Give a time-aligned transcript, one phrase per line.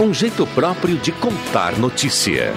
[0.00, 2.52] Um jeito próprio de contar notícia.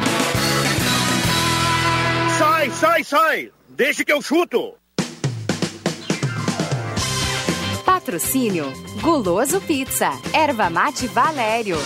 [2.38, 3.52] Sai, sai, sai!
[3.68, 4.76] Deixe que eu chuto!
[7.84, 11.78] Patrocínio: Guloso Pizza, Erva Mate Valério,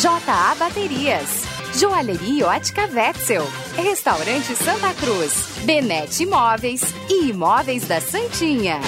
[0.00, 1.42] JA Baterias,
[1.74, 3.42] Joalheria Ótica Wetzel,
[3.74, 8.78] Restaurante Santa Cruz, Benete Imóveis e Imóveis da Santinha.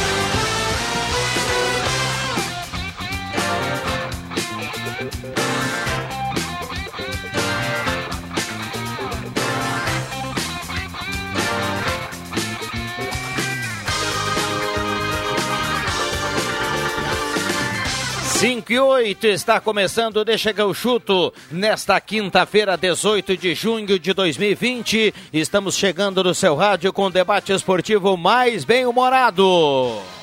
[18.43, 21.33] 5 e 8 está começando, deixa que eu chuto.
[21.49, 27.53] Nesta quinta-feira, 18 de junho de 2020, estamos chegando no seu rádio com o debate
[27.53, 29.45] esportivo mais bem-humorado.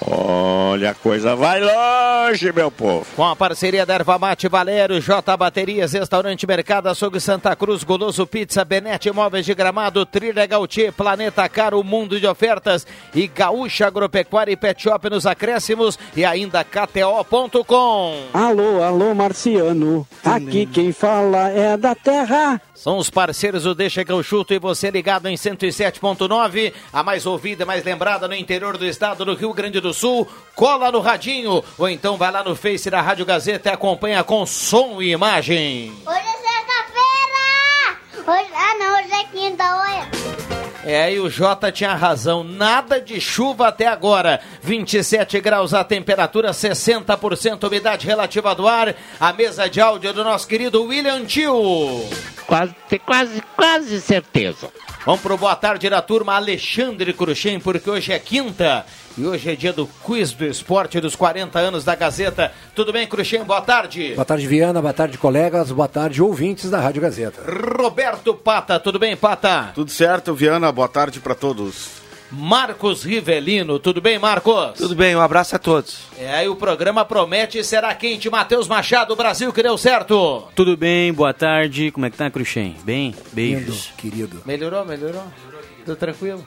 [0.01, 3.05] Olha, a coisa vai longe, meu povo.
[3.15, 8.27] Com a parceria da Erva Mate Valério, J Baterias, Restaurante Mercado, Açougue Santa Cruz, Goloso
[8.27, 14.51] Pizza, Benete Imóveis de Gramado, Trilha Gautier, Planeta Caro, Mundo de Ofertas e Gaúcha Agropecuária
[14.51, 18.08] e Pet Shop nos acréscimos e ainda KTO.com.
[18.33, 20.07] Alô, alô, Marciano.
[20.23, 22.61] Aqui quem fala é da Terra.
[22.75, 27.25] São os parceiros do Deixa que eu chuto e você ligado em 107.9, a mais
[27.25, 30.27] ouvida e mais lembrada no interior do estado do Rio Grande do Sul.
[30.55, 34.45] Cola no radinho ou então vai lá no Face da Rádio Gazeta e acompanha com
[34.45, 35.91] som e imagem.
[36.05, 37.97] Hoje é sexta-feira!
[38.27, 38.49] Hoje...
[38.55, 40.18] Ah, não, hoje é quinta, olha.
[40.83, 42.43] É, e o Jota tinha razão.
[42.43, 44.39] Nada de chuva até agora.
[44.61, 48.95] 27 graus a temperatura, 60% umidade relativa do ar.
[49.19, 52.07] A mesa de áudio do nosso querido William Tio.
[52.47, 54.69] Quase, quase, quase certeza.
[55.05, 58.85] Vamos pro boa tarde da turma Alexandre Cruxem, porque hoje é quinta
[59.19, 62.53] e hoje é dia do quiz do esporte dos 40 anos da Gazeta.
[62.73, 63.43] Tudo bem, Cruxem?
[63.43, 64.13] Boa tarde.
[64.15, 64.81] Boa tarde, Viana.
[64.81, 65.71] Boa tarde, colegas.
[65.71, 67.41] Boa tarde, ouvintes da Rádio Gazeta.
[67.77, 69.71] Roberto Pata, tudo bem, Pata?
[69.75, 70.71] Tudo certo, Viana.
[70.71, 71.99] Boa tarde para todos.
[72.31, 74.77] Marcos Rivelino, tudo bem, Marcos?
[74.77, 76.01] Tudo bem, um abraço a todos.
[76.17, 78.29] É, aí o programa promete será quente.
[78.29, 80.47] Matheus Machado, Brasil, que deu certo.
[80.55, 81.91] Tudo bem, boa tarde.
[81.91, 82.77] Como é que tá, Cruxem?
[82.83, 83.13] Bem?
[83.33, 83.91] Beijos.
[83.97, 84.43] querido.
[84.45, 85.23] Melhorou, melhorou?
[85.83, 86.45] Tudo tranquilo?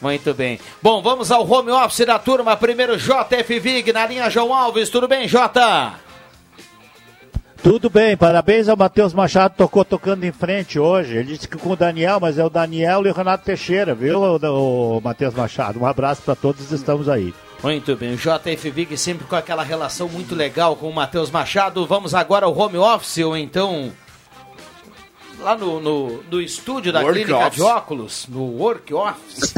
[0.00, 0.58] Muito bem.
[0.82, 2.56] Bom, vamos ao home office da turma.
[2.56, 4.90] Primeiro JF Vig na linha João Alves.
[4.90, 5.94] Tudo bem, Jota?
[7.62, 11.16] Tudo bem, parabéns ao Matheus Machado, tocou tocando em frente hoje.
[11.16, 14.20] Ele disse que com o Daniel, mas é o Daniel e o Renato Teixeira, viu,
[14.20, 15.80] o, o Matheus Machado?
[15.80, 17.34] Um abraço para todos, estamos aí.
[17.64, 21.84] Muito bem, o JF Vig sempre com aquela relação muito legal com o Matheus Machado.
[21.86, 23.90] Vamos agora ao home office, ou então
[25.38, 27.54] lá no, no, no estúdio da Work clínica office.
[27.56, 29.54] de óculos, no Work Office.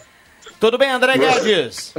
[0.60, 1.94] Tudo bem, André Guedes?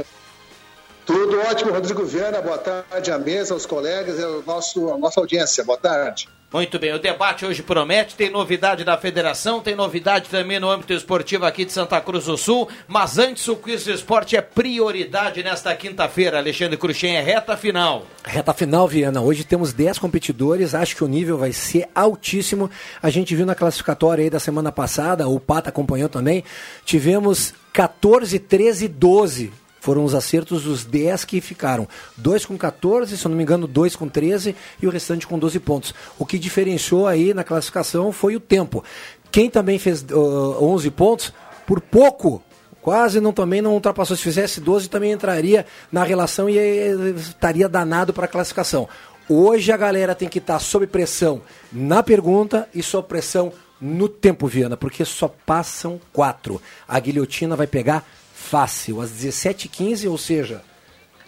[1.06, 2.40] Tudo ótimo, Rodrigo Viana.
[2.40, 5.64] Boa tarde à mesa, aos colegas e ao nosso, à nossa audiência.
[5.64, 6.28] Boa tarde.
[6.52, 10.92] Muito bem, o debate hoje promete, tem novidade da federação, tem novidade também no âmbito
[10.92, 15.44] esportivo aqui de Santa Cruz do Sul, mas antes o quiz do esporte é prioridade
[15.44, 18.04] nesta quinta-feira, Alexandre Cruxem, é reta final.
[18.24, 19.20] Reta final, Viana.
[19.20, 22.68] Hoje temos 10 competidores, acho que o nível vai ser altíssimo.
[23.00, 26.42] A gente viu na classificatória aí da semana passada, o Pata acompanhou também.
[26.84, 29.52] Tivemos 14, 13 e 12.
[29.80, 31.88] Foram os acertos dos 10 que ficaram.
[32.16, 35.38] Dois com 14, se eu não me engano, dois com 13 e o restante com
[35.38, 35.94] 12 pontos.
[36.18, 38.84] O que diferenciou aí na classificação foi o tempo.
[39.32, 41.32] Quem também fez uh, 11 pontos,
[41.66, 42.42] por pouco,
[42.82, 44.16] quase não também não ultrapassou.
[44.16, 48.88] Se fizesse 12, também entraria na relação e eh, estaria danado para a classificação.
[49.28, 51.40] Hoje a galera tem que estar sob pressão
[51.72, 56.60] na pergunta e sob pressão no tempo, Viana, porque só passam quatro.
[56.86, 58.04] A guilhotina vai pegar
[58.40, 60.62] fácil, às 17h15, ou seja,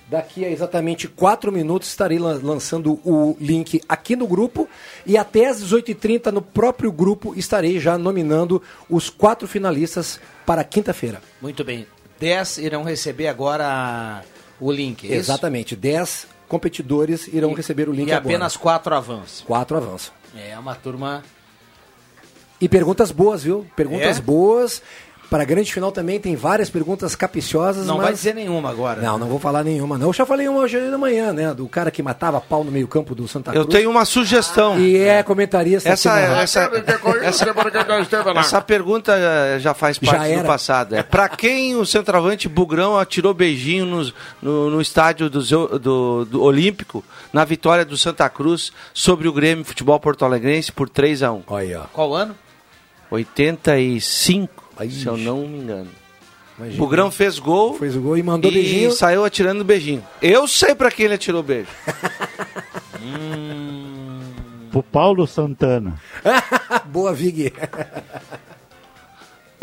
[0.09, 4.69] daqui a exatamente quatro minutos estarei lan- lançando o link aqui no grupo
[5.07, 11.21] e até às 18h30 no próprio grupo estarei já nominando os quatro finalistas para quinta-feira.
[11.41, 11.87] Muito bem,
[12.19, 14.25] 10 irão receber agora
[14.59, 15.15] o link, é?
[15.15, 18.35] Exatamente, 10 competidores irão E- receber o link E agora.
[18.35, 19.47] apenas quatro avançam.
[19.47, 20.13] Quatro avançam.
[20.37, 21.23] É uma turma
[22.61, 23.67] E perguntas boas, viu?
[23.75, 24.21] Perguntas É?
[24.21, 24.81] boas.
[25.33, 27.87] Para a grande final também tem várias perguntas capiciosas.
[27.87, 28.05] Não mas...
[28.05, 29.01] vai dizer nenhuma agora.
[29.01, 30.09] Não, não vou falar nenhuma, não.
[30.09, 31.55] Eu já falei uma hoje de manhã, né?
[31.55, 33.75] Do cara que matava pau no meio-campo do Santa Eu Cruz.
[33.79, 34.79] tenho uma sugestão.
[34.79, 35.89] E é comentarista.
[35.89, 36.71] Essa, na- essa,
[37.23, 37.55] essa,
[38.39, 40.95] essa pergunta eh, já faz parte Já do passado.
[40.97, 45.41] É para quem o centroavante Bugrão atirou beijinho nos- no, no estádio do,
[45.79, 47.03] do- do Olímpico
[47.33, 51.43] na vitória do Santa Cruz sobre o Grêmio Futebol Porto Alegrense por 3 a 1
[51.47, 51.81] Olha.
[51.91, 52.37] Qual ano?
[53.11, 55.89] 85, Ai, se eu não me engano.
[56.59, 56.79] Imagina.
[56.79, 58.93] Bugrão fez gol Fez o gol e mandou e beijinho.
[58.93, 60.05] saiu atirando beijinho.
[60.21, 61.69] Eu sei para quem ele atirou beijo.
[64.71, 66.01] Pro Paulo Santana.
[66.87, 67.53] Boa, Vig.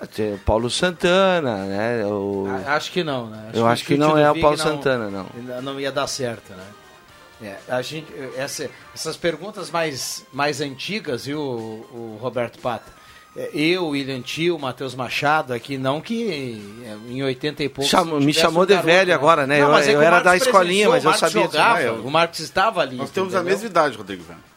[0.02, 2.06] O Paulo Santana, né?
[2.06, 2.46] O...
[2.68, 3.50] Acho que não, né?
[3.54, 5.26] Eu acho que não é o Paulo Santana, não.
[5.62, 6.64] Não ia dar certo, né?
[7.42, 8.08] É, a gente,
[8.38, 12.90] essa- essas perguntas mais, mais antigas, viu, o, o Roberto Pata?
[13.42, 17.90] É, Eu, William Tio, Matheus Machado, aqui, não que é, em 80 e poucos.
[17.90, 19.62] Chamou- me chamou um de garoto, velho agora, né?
[19.62, 21.78] Eu- mas é eu era da escolinha, mas eu sabia jogava.
[21.80, 22.98] Ah, eu- O Marcos estava ali.
[22.98, 23.54] Nós temos a entendeu?
[23.56, 24.50] mesma idade, Rodrigo Viana.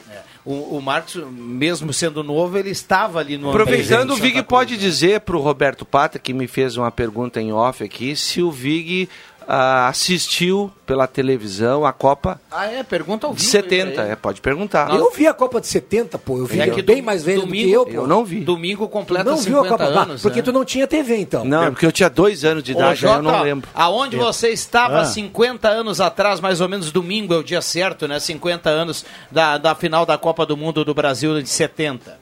[0.44, 5.20] O, o Marcos, mesmo sendo novo, ele estava ali no Aproveitando, o Vig pode dizer
[5.20, 9.08] para o Roberto Pata, que me fez uma pergunta em off aqui, se o Vig
[9.48, 12.82] ah, assistiu pela televisão a Copa Ah, é?
[12.82, 13.50] Pergunta ao de vivo.
[13.50, 14.02] 70.
[14.02, 14.94] É, pode perguntar.
[14.94, 16.38] Eu vi a Copa de 70, pô.
[16.38, 18.02] Eu vi É eu que bem do- mais velho domingo- do que eu, pô.
[18.02, 18.40] Eu não vi.
[18.40, 20.00] Domingo Tu completa não viu a 50 Copa?
[20.00, 20.22] anos.
[20.22, 20.42] porque né?
[20.42, 21.44] tu não tinha TV, então.
[21.44, 23.68] Não, é porque eu tinha dois anos de Ô, idade, eu Jota, não lembro.
[23.74, 25.04] Aonde você estava Ah.
[25.04, 28.18] 50 anos atrás, mais ou menos domingo é o dia certo, né?
[28.20, 32.20] 50 anos da, da final da Copa do Mundo do Brasil de 70.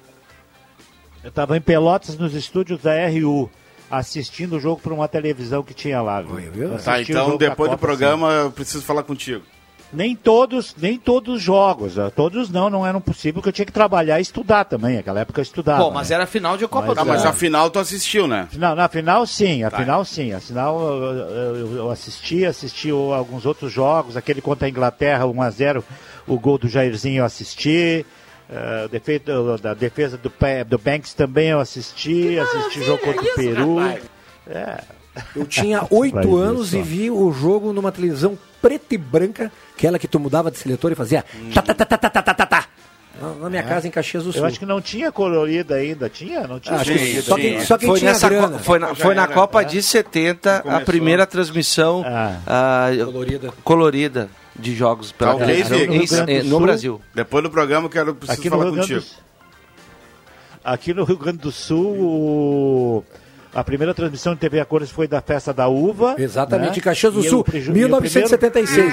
[1.23, 3.51] Eu tava em Pelotas, nos estúdios da RU,
[3.91, 6.21] assistindo o jogo por uma televisão que tinha lá.
[6.23, 6.79] Viu?
[6.79, 9.43] Tá, então depois do programa eu preciso falar contigo.
[9.93, 11.95] Nem todos, nem todos os jogos.
[12.15, 14.95] Todos não, não eram possível, porque eu tinha que trabalhar e estudar também.
[14.99, 15.83] Naquela época eu estudava.
[15.83, 16.15] Pô, mas né?
[16.15, 17.29] era final de Copa Mas, do mas Mundo.
[17.29, 18.47] a final tu assistiu, né?
[18.57, 19.79] Não, na final sim, a Tá.
[19.79, 20.33] final sim.
[20.33, 25.83] A final eu, eu- eu assisti, assisti alguns outros jogos, aquele contra a Inglaterra, 1x0,
[26.29, 28.07] o gol do Jairzinho eu assisti.
[28.51, 30.33] Uh, defeito, eh, da defesa do,
[30.67, 33.81] do Banks também eu assisti, assisti assisti jogo contra o Peru.
[34.49, 34.81] É.
[35.37, 39.99] Eu tinha oito anos e vi o jogo numa televisão preta e branca, aquela é
[40.01, 41.51] que tu mudava de seletor e fazia hum.
[41.55, 42.67] tá, tá, tá, tá, tá, tá, tá, tá, tá.
[43.41, 43.65] Na minha é.
[43.65, 44.41] casa em Caxias do Sul.
[44.41, 46.47] Eu acho que não tinha colorida ainda, tinha?
[46.47, 46.83] Não tinha.
[46.83, 47.21] Sim, sim.
[47.21, 48.57] Só, quem só quem foi tinha nessa grana.
[48.57, 49.65] Co foi na, foi na Copa é.
[49.65, 52.41] de 70 a primeira transmissão ah.
[52.47, 53.53] Ah, colorida.
[53.63, 56.61] colorida de jogos pela Tá televisão em- Rio Grande do eh, no Sul.
[56.61, 57.01] Brasil.
[57.15, 59.15] Depois do programa eu quero preciso Aqui no, falar Rio Grande contigo.
[59.15, 63.05] do, aqui no Rio Grande do Sul, o-
[63.55, 66.15] a primeira transmissão de TV a cores foi da Festa da Uva.
[66.19, 66.79] Exatamente, né?
[66.79, 68.93] em Caxias do E o Sul, pri- e o 1976.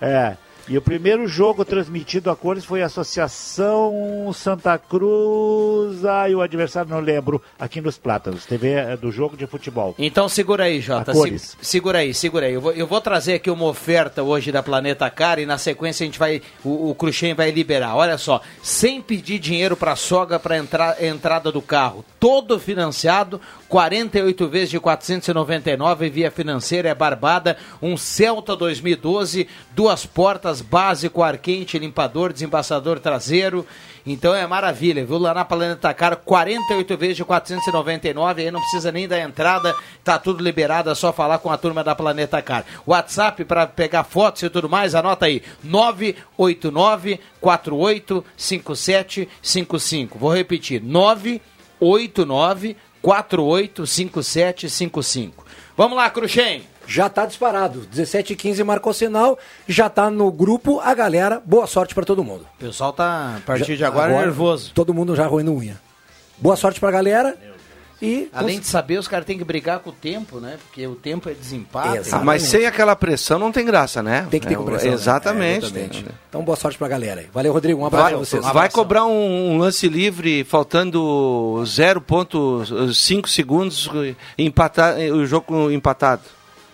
[0.00, 0.36] É.
[0.68, 6.04] E o primeiro jogo transmitido a cores foi a Associação Santa Cruz.
[6.04, 7.42] Ah, e o adversário não lembro.
[7.58, 8.46] Aqui nos Plátanos.
[8.46, 9.94] TV é, do jogo de futebol.
[9.98, 11.12] Então segura aí, Jota.
[11.12, 11.14] A.
[11.14, 12.54] Se- segura aí, segura aí.
[12.54, 16.04] Eu vou, eu vou trazer aqui uma oferta hoje da Planeta Car e na sequência
[16.04, 16.40] a gente vai.
[16.64, 17.96] O, o Cruxem vai liberar.
[17.96, 22.04] Olha só, sem pedir dinheiro para sogra para entrar entrada do carro.
[22.20, 27.56] Todo financiado, 48 vezes de 499 via financeira, é barbada.
[27.80, 33.66] Um Celta 2012, duas portas, básico, ar quente, limpador, desembaçador traseiro.
[34.04, 35.18] Então é maravilha, viu?
[35.18, 40.18] Lá na Planeta Car, 48 vezes de 499, aí não precisa nem da entrada, tá
[40.18, 42.64] tudo liberado, é só falar com a turma da Planeta Car.
[42.84, 50.18] WhatsApp para pegar fotos e tudo mais, anota aí, 989 485755.
[50.18, 55.46] Vou repetir, 989 485755.
[55.76, 56.71] Vamos lá, Cruxem.
[56.86, 57.80] Já tá disparado.
[57.90, 59.38] 17 e 15 marcou sinal,
[59.68, 61.42] já tá no grupo a galera.
[61.44, 62.46] Boa sorte pra todo mundo.
[62.56, 64.72] O pessoal tá, a partir Já- de agora, nervoso.
[64.74, 65.80] Todo mundo já roendo unha.
[66.38, 67.36] Boa sorte pra galera.
[68.04, 70.58] E Além de saber, os caras têm que brigar com o tempo, né?
[70.60, 72.12] Porque o tempo é desempate.
[72.12, 74.26] Ah, mas sem aquela pressão não tem graça, né?
[74.28, 74.88] tem que ter É, com pressão.
[74.88, 74.94] né?
[74.94, 75.64] Exatamente.
[75.66, 76.06] É, exatamente.
[76.28, 77.28] Então boa sorte pra galera aí.
[77.32, 77.80] Valeu, Rodrigo.
[77.80, 78.44] Um abraço Vai, pra vocês.
[78.44, 83.88] vai cobrar um, um lance livre faltando 0,5 segundos
[84.36, 86.22] empatar o jogo empatado.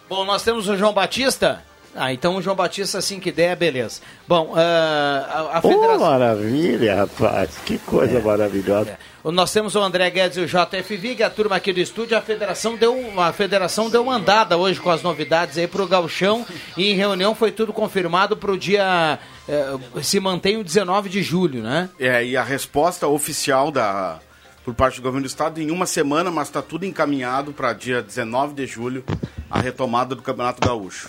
[0.09, 1.63] Bom, nós temos o João Batista.
[1.95, 4.01] Ah, então o João Batista, assim que der, beleza.
[4.27, 5.99] Bom, ah, a, a federação.
[5.99, 7.59] maravilha, rapaz.
[7.65, 8.97] Que coisa maravilhosa.
[9.25, 12.17] Nós temos o André Guedes e o JF Vig, a turma aqui do estúdio.
[12.17, 16.47] A federação deu, a federação deu uma andada hoje com as novidades aí pro Galchão.
[16.77, 19.19] E em reunião foi tudo confirmado para o dia.
[19.49, 21.91] eh, se mantém o 19 de julho, né?
[21.99, 24.21] É, e a resposta oficial da
[24.65, 28.03] por parte do governo do estado em uma semana, mas está tudo encaminhado para dia
[28.03, 29.03] 19 de julho,
[29.51, 31.09] a retomada do Campeonato Gaúcho.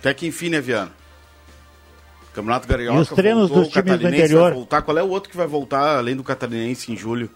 [0.00, 0.92] Até que enfim, né, Viana?
[2.32, 4.52] Campeonato Carioca E os treinos voltou, dos o times do interior?
[4.52, 4.82] Voltar.
[4.82, 7.30] Qual é o outro que vai voltar além do Catarinense em julho?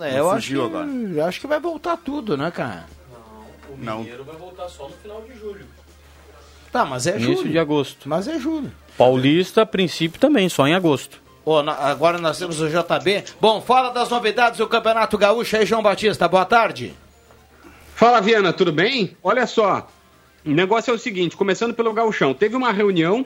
[0.00, 2.86] É, eu acho que, eu acho que vai voltar tudo, né, cara?
[3.78, 4.04] Não.
[4.04, 5.66] vai voltar só no final de julho.
[6.70, 7.50] Tá, mas é Início julho.
[7.50, 8.08] de agosto.
[8.08, 8.72] Mas é julho.
[8.98, 11.20] Paulista, a princípio, também, só em agosto.
[11.46, 13.24] Ó, na- agora nós temos o JB.
[13.40, 16.26] Bom, fala das novidades do Campeonato Gaúcho aí, João Batista.
[16.26, 16.94] Boa tarde.
[17.94, 19.16] Fala, Viana, tudo bem?
[19.22, 19.88] Olha só,
[20.44, 23.24] o negócio é o seguinte, começando pelo Gauchão, teve uma reunião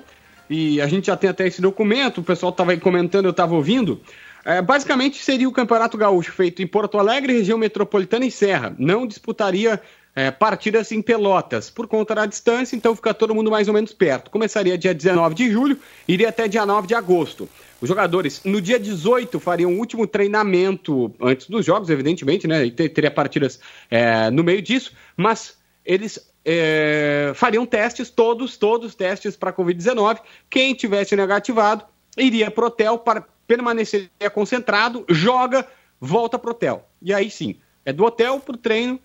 [0.48, 3.54] e a gente já tem até esse documento, o pessoal estava aí comentando, eu estava
[3.54, 3.98] ouvindo.
[4.44, 8.74] É, basicamente seria o Campeonato Gaúcho feito em Porto Alegre, região metropolitana e Serra.
[8.78, 9.80] Não disputaria
[10.14, 11.70] é, partidas em Pelotas.
[11.70, 14.30] Por conta da distância, então fica todo mundo mais ou menos perto.
[14.30, 17.48] Começaria dia 19 de julho, iria até dia 9 de agosto.
[17.80, 22.66] Os jogadores, no dia 18, fariam o último treinamento antes dos jogos, evidentemente, né?
[22.66, 28.94] E ter- teria partidas é, no meio disso, mas eles é, fariam testes, todos, todos
[28.94, 30.18] testes para Covid-19.
[30.50, 31.84] Quem tivesse negativado
[32.16, 35.66] iria pro hotel, para, permaneceria concentrado, joga,
[36.00, 36.88] volta pro hotel.
[37.00, 38.98] E aí sim, é do hotel pro treino,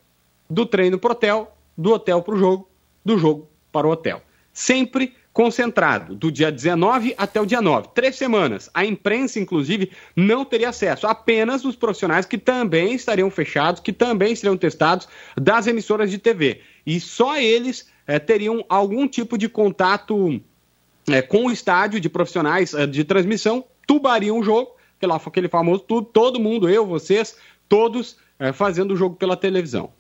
[0.50, 2.68] do treino pro hotel, do hotel pro jogo,
[3.06, 4.22] do jogo para o hotel.
[4.52, 7.90] Sempre concentrado, do dia 19 até o dia 9.
[7.96, 8.70] Três semanas.
[8.74, 11.08] A imprensa, inclusive, não teria acesso.
[11.08, 16.62] Apenas os profissionais que também estariam fechados, que também seriam testados das emissoras de TV.
[16.86, 20.40] E só eles eh, teriam algum tipo de contato
[21.10, 24.72] é, com o estádio de profissionais é, de transmissão, tubariam o jogo,
[25.26, 27.36] aquele, famoso tubo, todo mundo, eu, vocês,
[27.68, 29.92] todos é, fazendo o jogo pela televisão.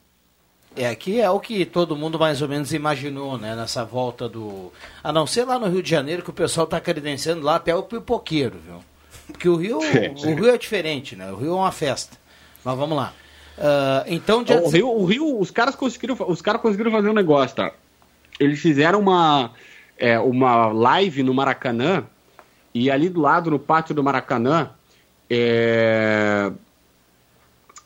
[0.76, 3.56] É, que é o que todo mundo mais ou menos imaginou, né?
[3.56, 4.72] Nessa volta do.
[5.04, 7.76] A não ser lá no Rio de Janeiro, que o pessoal está credenciando lá até
[7.76, 8.84] o pipoqueiro, viu?
[9.28, 9.78] Porque o Rio,
[10.26, 11.32] o Rio é diferente, né?
[11.32, 12.18] O Rio é uma festa.
[12.64, 13.14] Mas vamos lá.
[13.58, 17.14] Ah, então, dia O Rio, o Rio, os caras conseguiram, os caras conseguiram fazer um
[17.14, 17.72] negócio, tá?
[18.40, 19.52] Eles fizeram uma,
[19.98, 22.04] é, uma live no Maracanã
[22.74, 24.72] e ali do lado, no pátio do Maracanã,
[25.30, 26.52] é,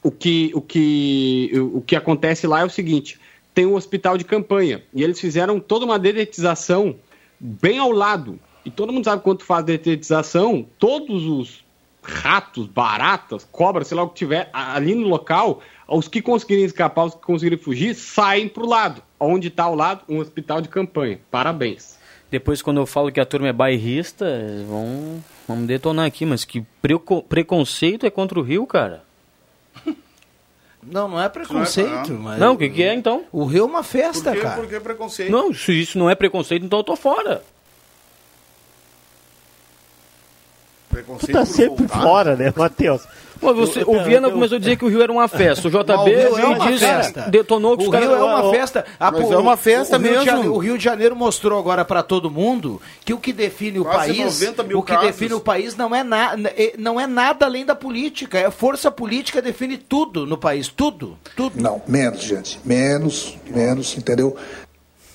[0.08, 3.20] o, que, o, que, o que acontece lá é o seguinte:
[3.54, 6.96] tem um hospital de campanha e eles fizeram toda uma dedetização
[7.38, 8.40] bem ao lado.
[8.64, 11.66] E todo mundo sabe quando faz dedetização, todos os
[12.02, 17.06] ratos, baratas, cobras, sei lá o que tiver ali no local, os que conseguirem escapar,
[17.06, 19.02] os que conseguirem fugir, saem pro lado.
[19.20, 20.04] Onde está ao lado?
[20.08, 21.20] Um hospital de campanha.
[21.30, 21.98] Parabéns.
[22.32, 24.26] Depois, quando eu falo que a turma é bairrista,
[24.68, 29.07] vão, vão me detonar aqui, mas que preco- preconceito é contra o Rio, cara?
[30.84, 32.14] Não, não é preconceito.
[32.14, 33.26] Não, mas Não, o que, que é então?
[33.32, 34.56] O Rio é uma festa, Por que, cara.
[34.62, 35.32] por que preconceito?
[35.32, 37.44] Não, se isso não é preconceito, então eu tô fora.
[41.02, 42.02] Tu Preconceito tá por sempre voltar?
[42.02, 43.02] fora, né, Matheus?
[43.40, 45.28] Pô, você, Eu- o eu- Viana eu- começou a dizer que o Rio era uma
[45.28, 45.68] festa.
[45.68, 46.04] O JB o
[46.36, 47.22] Rio é uma disso, festa.
[47.30, 48.10] detonou que O os caras...
[48.10, 48.84] Rio é uma festa.
[49.00, 50.26] Ah, Mas pô, é uma o- festa o Rio de mesmo.
[50.32, 53.84] Janeiro- o Rio de Janeiro mostrou agora para todo mundo que o que define o
[53.86, 55.06] Quase país, 90 mil o que casos.
[55.06, 58.40] define o país não é, na, é- não é nada além da política.
[58.40, 61.62] É força política define tudo no país, tudo, tudo.
[61.62, 62.60] Não, menos, gente.
[62.66, 64.36] Menos, menos, entendeu?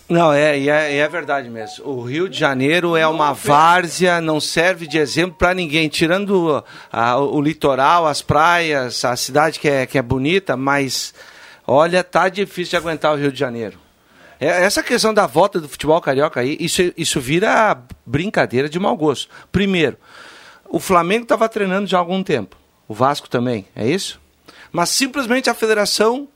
[0.09, 1.87] Não, é, é, é verdade mesmo.
[1.89, 7.19] O Rio de Janeiro é uma várzea, não serve de exemplo para ninguém, tirando a-
[7.19, 11.15] o litoral, as praias, a cidade que é, que é bonita, mas
[11.67, 13.79] olha, tá difícil de aguentar o Rio de Janeiro.
[14.39, 18.97] É, essa questão da volta do futebol carioca aí, isso, isso vira brincadeira de mau
[18.97, 19.29] gosto.
[19.51, 19.97] Primeiro,
[20.69, 22.57] o Flamengo estava treinando já há algum tempo,
[22.87, 24.21] o Vasco também, é isso?
[24.71, 26.29] Mas simplesmente a federação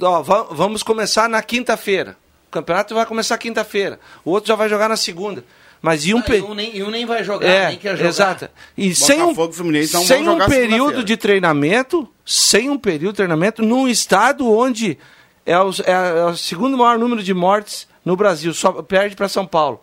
[0.00, 2.16] ó, va- vamos começar na quinta-feira.
[2.52, 3.98] O campeonato vai começar quinta-feira.
[4.22, 5.42] O outro já vai jogar na segunda.
[5.80, 7.78] Mas e um, Ah, pe- e um nem, e um nem vai jogar, é, nem
[7.78, 8.08] quer jogar.
[8.10, 8.48] exato.
[8.76, 13.62] E sem um, Fluminense não sem um período de treinamento, sem um período de treinamento,
[13.62, 14.98] num estado onde
[15.46, 19.30] é o, é- é o segundo maior número de mortes no Brasil, só perde para
[19.30, 19.80] São Paulo.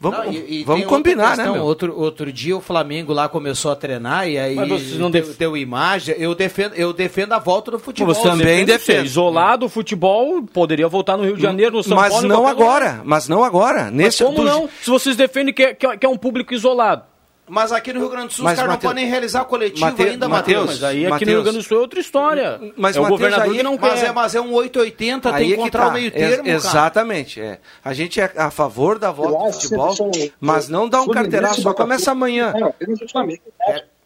[0.00, 1.64] Vamos, Não, e- e vamos combinar, né, meu?
[1.64, 5.22] Outro, outro dia o Flamengo lá começou a treinar e aí Mas vocês não deu,
[5.24, 6.14] def- deu imagem.
[6.18, 8.14] Eu defendo, eu defendo a volta do futebol.
[8.14, 9.06] Você também Defende.
[9.06, 12.26] Isolado, o futebol poderia voltar no Rio de Janeiro, no São mas Paulo.
[12.26, 12.50] em não lugar.
[12.52, 13.84] agora, mas não agora.
[13.84, 14.68] Mas Nesse, como do- não?
[14.82, 17.02] Se vocês defendem que é, que é- que é um público isolado.
[17.48, 20.02] Mas aqui no Rio Grande do Sul Mas, os caras não podem realizar coletivo Mate-
[20.02, 20.66] ainda, Matheus.
[20.66, 21.28] Mas aí aqui Mateus.
[21.28, 22.60] no Rio Grande do Sul é outra história.
[22.76, 24.06] Mas, é o Mateus, governador aí- que não Mas quer.
[24.06, 25.88] é, mas é um 880, tem Aí que é que encontrar tá.
[25.88, 26.48] o meio termo.
[26.48, 27.58] Exatamente, é.
[27.84, 31.62] A gente é a favor da volta do futebol, são- mas não dá um carteiraço,
[31.62, 32.52] só começa amanhã.
[32.58, 33.42] Não, apenas o Flamengo.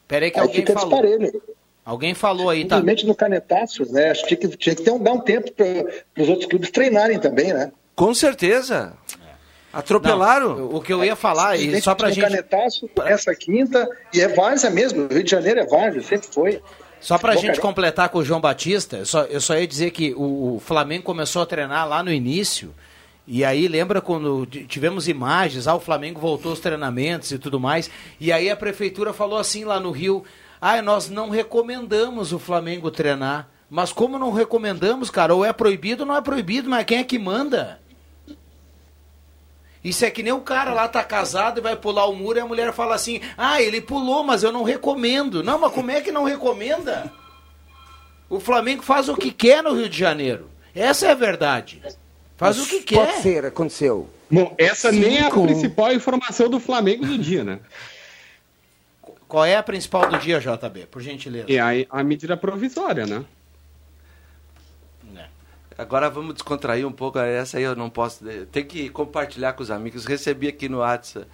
[0.08, 1.02] Pera aí que alguém falou.
[1.84, 2.76] Alguém falou aí, tá?
[2.76, 4.10] Simplesmente no canetaço, né?
[4.10, 6.70] Acho que tinha que, tinha que ter um, dar um tempo para os outros clubes
[6.70, 7.72] treinarem também, né?
[7.96, 8.92] Com certeza.
[9.72, 10.56] Atropelaram.
[10.56, 12.24] Não, o que eu ia falar, e só pra no gente.
[12.24, 15.04] canetaço, essa quinta, e é várzea mesmo.
[15.04, 16.60] O Rio de Janeiro é várzea, sempre foi.
[17.00, 19.90] Só pra Bom, gente completar com o João Batista, eu só, eu só ia dizer
[19.90, 22.72] que o, o Flamengo começou a treinar lá no início.
[23.26, 27.90] E aí, lembra quando tivemos imagens, ah, o Flamengo voltou aos treinamentos e tudo mais.
[28.20, 30.24] E aí a prefeitura falou assim lá no Rio:
[30.60, 33.48] ah, nós não recomendamos o Flamengo treinar.
[33.68, 35.34] Mas como não recomendamos, cara?
[35.34, 37.80] Ou é proibido ou não é proibido, mas quem é que manda?
[39.84, 42.40] Isso é que nem o cara lá tá casado e vai pular o muro e
[42.40, 45.42] a mulher fala assim: Ah, ele pulou, mas eu não recomendo.
[45.42, 47.12] Não, mas como é que não recomenda?
[48.30, 50.48] O Flamengo faz o que quer no Rio de Janeiro.
[50.74, 51.82] Essa é a verdade.
[52.36, 53.06] Faz o que quer.
[53.06, 54.08] Pode ser, aconteceu.
[54.30, 55.42] Bom, essa nem é a Cinco.
[55.42, 57.60] principal informação do Flamengo do dia, né?
[59.28, 60.86] Qual é a principal do dia, JB?
[60.90, 61.46] Por gentileza.
[61.52, 63.24] É a, a medida provisória, né?
[65.76, 67.18] Agora vamos descontrair um pouco.
[67.18, 68.24] Essa aí eu não posso.
[68.50, 70.04] Tem que compartilhar com os amigos.
[70.04, 71.26] Recebi aqui no WhatsApp.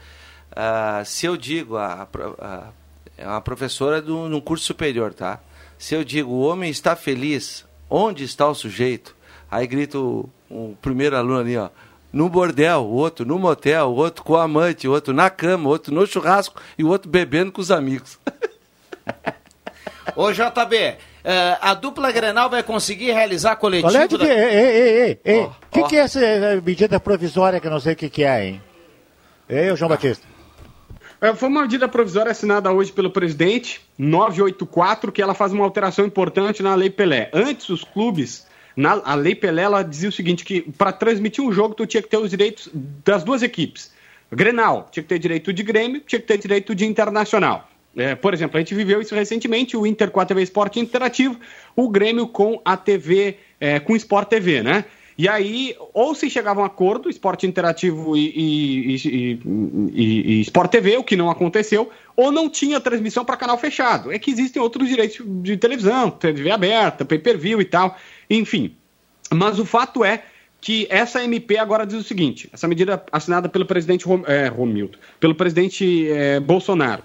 [0.54, 2.08] Ah, se eu digo, a,
[2.40, 2.68] a,
[3.16, 5.40] é uma professora de um curso superior, tá?
[5.78, 9.14] Se eu digo, o homem está feliz, onde está o sujeito?
[9.50, 11.70] Aí grita o, o primeiro aluno ali, ó.
[12.12, 15.68] No bordel, o outro no motel, o outro com a amante, o outro na cama,
[15.68, 18.18] o outro no churrasco e o outro bebendo com os amigos.
[20.16, 20.96] Ô JB,
[21.60, 23.88] a dupla Grenal vai conseguir realizar coletivo...
[23.88, 25.86] Olha, da- ei, ei, ei, o que, ó.
[25.86, 28.62] que é essa eh, medida provisória que eu não sei o que, que é, hein?
[29.48, 30.26] Ei, João Batista.
[31.20, 36.06] É, Foi uma medida provisória assinada hoje pelo presidente, 984, que ela faz uma alteração
[36.06, 37.30] importante na Lei Pelé.
[37.34, 41.52] Antes, os clubes, na, a Lei Pelé, ela dizia o seguinte, que para transmitir um
[41.52, 42.70] jogo, tu tinha que ter os direitos
[43.04, 43.92] das duas equipes.
[44.30, 47.68] Grenal, tinha que ter direito de Grêmio, tinha que ter direito de Internacional.
[47.96, 51.38] É, por exemplo, a gente viveu isso recentemente, o Inter com a TV Esporte Interativo,
[51.74, 54.84] o Grêmio com a TV, é, com Sport TV, né?
[55.16, 59.40] E aí, ou se chegava a um acordo, Esporte Interativo e, e, e,
[59.92, 64.12] e- e Sport TV, o que não aconteceu, ou não tinha transmissão para canal fechado.
[64.12, 67.96] É que existem outros direitos de televisão, TV aberta, pay-per-view e tal,
[68.30, 68.76] enfim.
[69.34, 70.22] Mas o fato é
[70.60, 74.98] que essa MP agora diz o seguinte: essa medida assinada pelo presidente Rom, é, Romildo,
[75.18, 77.02] pelo presidente é, Bolsonaro.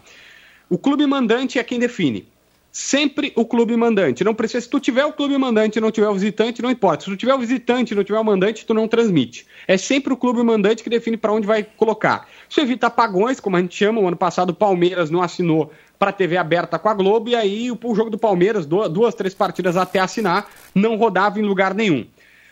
[0.70, 2.28] O clube mandante é quem define.
[2.72, 4.24] Sempre o clube mandante.
[4.24, 4.62] Não precisa.
[4.62, 7.04] Se tu tiver o clube mandante e não tiver o visitante, não importa.
[7.04, 9.46] Se tu tiver o visitante e não tiver o mandante, tu não transmite.
[9.68, 12.28] É sempre o clube mandante que define para onde vai colocar.
[12.50, 14.02] Isso evita apagões, como a gente chama.
[14.02, 17.72] O ano passado o Palmeiras não assinou para TV aberta com a Globo e aí
[17.72, 21.76] o, o jogo do Palmeiras, du- duas, três partidas até assinar, não rodava em lugar
[21.76, 22.08] nenhum.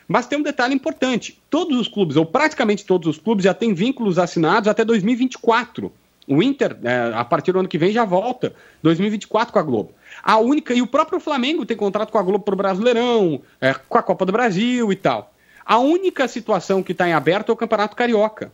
[0.07, 3.73] Mas tem um detalhe importante: todos os clubes, ou praticamente todos os clubes, já têm
[3.73, 5.91] vínculos assinados até 2024.
[6.27, 9.93] O Inter, é, a partir do ano que vem, já volta 2024 com a Globo.
[10.23, 13.97] A única, e o próprio Flamengo tem contrato com a Globo pro Brasileirão, é, com
[13.97, 15.33] a Copa do Brasil e tal.
[15.65, 18.51] A única situação que está em aberto é o Campeonato Carioca.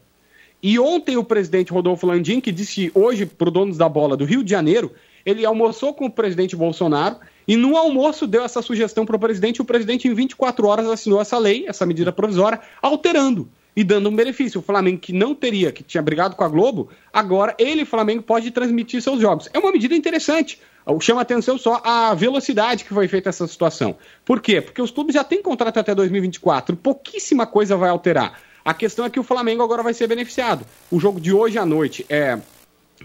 [0.61, 4.25] E ontem o presidente Rodolfo Landim, que disse hoje para o Donos da Bola do
[4.25, 4.91] Rio de Janeiro,
[5.25, 9.57] ele almoçou com o presidente Bolsonaro e no almoço deu essa sugestão para o presidente.
[9.57, 14.09] e O presidente, em 24 horas, assinou essa lei, essa medida provisória, alterando e dando
[14.09, 14.59] um benefício.
[14.59, 18.49] O Flamengo, que não teria, que tinha brigado com a Globo, agora ele, Flamengo, pode
[18.49, 19.47] transmitir seus jogos.
[19.53, 20.59] É uma medida interessante.
[20.99, 23.95] Chama atenção só a velocidade que foi feita essa situação.
[24.25, 24.61] Por quê?
[24.61, 28.41] Porque os clubes já têm contrato até 2024, pouquíssima coisa vai alterar.
[28.65, 30.65] A questão é que o Flamengo agora vai ser beneficiado.
[30.89, 32.39] O jogo de hoje à noite é,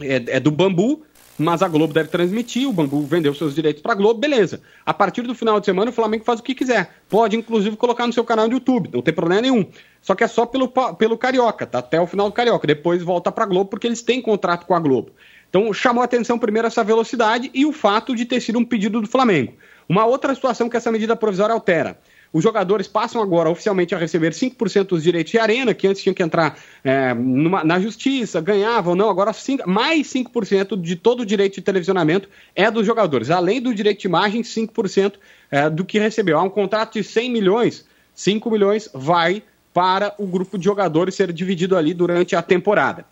[0.01, 1.03] é, é do Bambu,
[1.43, 4.63] mas a Globo deve transmitir, o Bambu vendeu seus direitos para a Globo, beleza.
[4.87, 6.95] A partir do final de semana o Flamengo faz o que quiser.
[7.09, 9.67] Pode, inclusive, colocar no seu canal do YouTube, não tem problema nenhum.
[10.01, 11.79] Só que é só pelo, pelo Carioca, tá?
[11.79, 12.67] Até o final do Carioca.
[12.67, 15.11] Depois volta para a Globo, porque eles têm contrato com a Globo.
[15.49, 19.01] Então chamou a atenção primeiro essa velocidade e o fato de ter sido um pedido
[19.01, 19.53] do Flamengo.
[19.89, 21.99] Uma outra situação que essa medida provisória altera.
[22.33, 26.15] Os jogadores passam agora oficialmente a receber 5% dos direitos de arena, que antes tinham
[26.15, 31.27] que entrar é, numa- na justiça, ganhavam, não, agora cinco- mais 5% de todo o
[31.27, 33.31] direito de televisionamento é dos jogadores.
[33.31, 35.19] Além do direito de imagem, 5%
[35.51, 36.39] é, do que recebeu.
[36.39, 39.43] Há um contrato de 100 milhões, 5 milhões vai
[39.75, 43.05] para o grupo de jogadores ser dividido ali durante a temporada.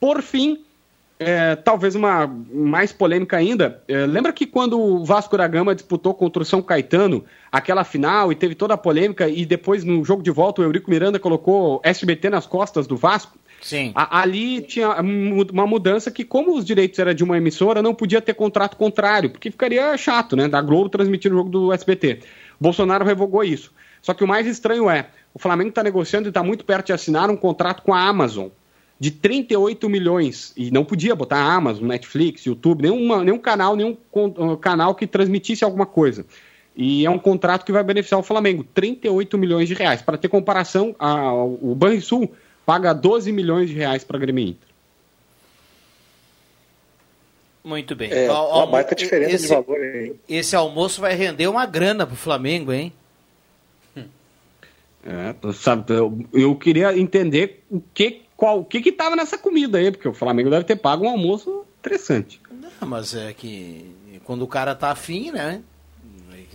[0.00, 0.64] Por fim,
[1.18, 3.82] é, talvez uma mais polêmica ainda.
[3.86, 8.32] é, lembra que quando o Vasco da Gama disputou contra o São Caetano aquela final
[8.32, 11.80] e teve toda a polêmica e depois no jogo de volta o Eurico Miranda colocou
[11.84, 13.38] SBT nas costas do Vasco?
[13.60, 13.92] Sim.
[13.94, 18.20] A- ali tinha uma mudança que, como os direitos eram de uma emissora, não podia
[18.20, 20.48] ter contrato contrário, porque ficaria chato, né?
[20.48, 22.18] Da Globo transmitir o jogo do SBT.
[22.60, 23.72] Bolsonaro revogou isso.
[24.00, 26.92] Só que o mais estranho é, o Flamengo está negociando e está muito perto de
[26.92, 28.48] assinar um contrato com a Amazon
[29.02, 30.52] de 38 milhões.
[30.56, 35.08] E não podia botar a Amazon, Netflix, YouTube, nenhuma, nenhum canal, nenhum uh, canal que
[35.08, 36.24] transmitisse alguma coisa.
[36.76, 40.00] E é um contrato que vai beneficiar o Flamengo, 38 milhões de reais.
[40.02, 42.32] Para ter comparação, a- o Banrisul
[42.64, 44.68] paga 12 milhões de reais para Grêmio e Inter.
[47.64, 48.08] Muito bem.
[48.12, 50.14] É, ó, uma baita diferença esse, de valor aí.
[50.28, 52.92] Esse almoço vai render uma grana pro Flamengo, hein?
[55.04, 59.38] É, tu sabe, eu, eu queria entender o que qual, o que que tava nessa
[59.38, 62.40] comida aí, porque o Flamengo deve ter pago um almoço interessante.
[62.50, 65.62] Não, mas é que quando o cara tá afim, né?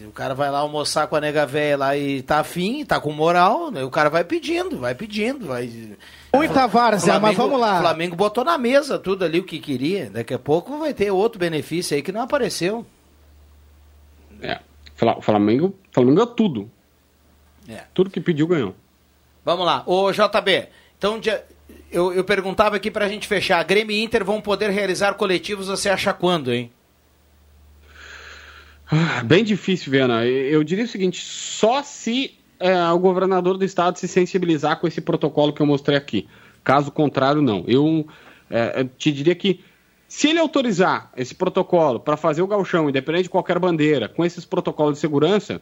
[0.05, 3.13] O cara vai lá almoçar com a nega velha lá e tá afim, tá com
[3.13, 3.85] moral, né?
[3.85, 5.97] o cara vai pedindo, vai pedindo, vai.
[6.33, 7.77] Muita várzea, mas vamos lá.
[7.77, 10.09] O Flamengo botou na mesa tudo ali o que queria.
[10.09, 12.85] Daqui a pouco vai ter outro benefício aí que não apareceu.
[14.41, 14.59] É,
[15.17, 16.69] o Flamengo, o Flamengo é tudo.
[17.69, 17.83] É.
[17.93, 18.75] Tudo que pediu ganhou.
[19.45, 19.83] Vamos lá.
[19.85, 21.45] Ô, JB, então dia-
[21.91, 23.63] eu, eu perguntava aqui pra gente fechar.
[23.63, 26.71] Grêmio e Inter vão poder realizar coletivos, você acha quando, hein?
[28.89, 30.25] Ah, Bem difícil, Viana.
[30.25, 35.01] Eu diria o seguinte: só se é, o governador do estado se sensibilizar com esse
[35.01, 36.27] protocolo que eu mostrei aqui.
[36.63, 37.63] Caso contrário, não.
[37.67, 38.07] Eu
[38.49, 39.61] é, te diria que
[40.07, 44.45] se ele autorizar esse protocolo para fazer o galchão, independente de qualquer bandeira, com esses
[44.45, 45.61] protocolos de segurança,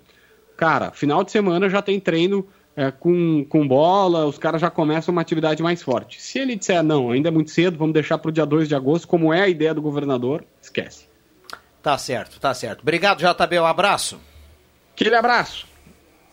[0.56, 5.12] cara, final de semana já tem treino é, com, com bola, os caras já começam
[5.12, 6.22] uma atividade mais forte.
[6.22, 8.76] Se ele disser, não, ainda é muito cedo, vamos deixar para o dia 2 de
[8.76, 11.08] agosto, como é a ideia do governador, esquece.
[11.82, 12.82] Tá certo, tá certo.
[12.82, 14.20] Obrigado, JB, um abraço.
[14.94, 15.68] Aquele abraço.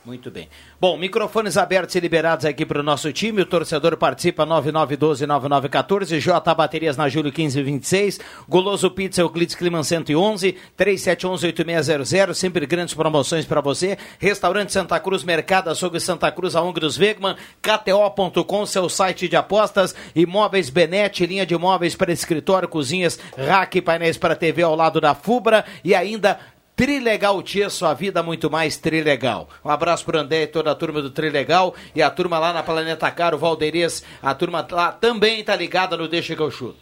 [0.04, 0.48] Muito bem.
[0.80, 3.42] Bom, microfones abertos e liberados aqui para o nosso time.
[3.42, 6.18] O torcedor participa 9912-9914.
[6.18, 8.18] J Baterias na Júlio 1526.
[8.48, 10.56] Goloso Pizza Euclides Climan 111.
[10.76, 12.34] 3711-8600.
[12.34, 13.96] Sempre grandes promoções para você.
[14.18, 17.36] Restaurante Santa Cruz, Mercado Açougue Santa Cruz, a Ungros Wegman.
[17.62, 19.94] KTO.com, seu site de apostas.
[20.16, 25.14] Imóveis Benete, linha de imóveis para escritório, cozinhas, rack, painéis para TV ao lado da
[25.14, 25.64] Fubra.
[25.84, 26.40] E ainda
[26.74, 29.48] Trilegal Tia, sua vida muito mais Trilegal.
[29.64, 32.62] Um abraço pro André e toda a turma do Trilegal e a turma lá na
[32.62, 36.76] Planeta Caro, Valderias, a turma lá também tá ligada no Deixa que eu chuto.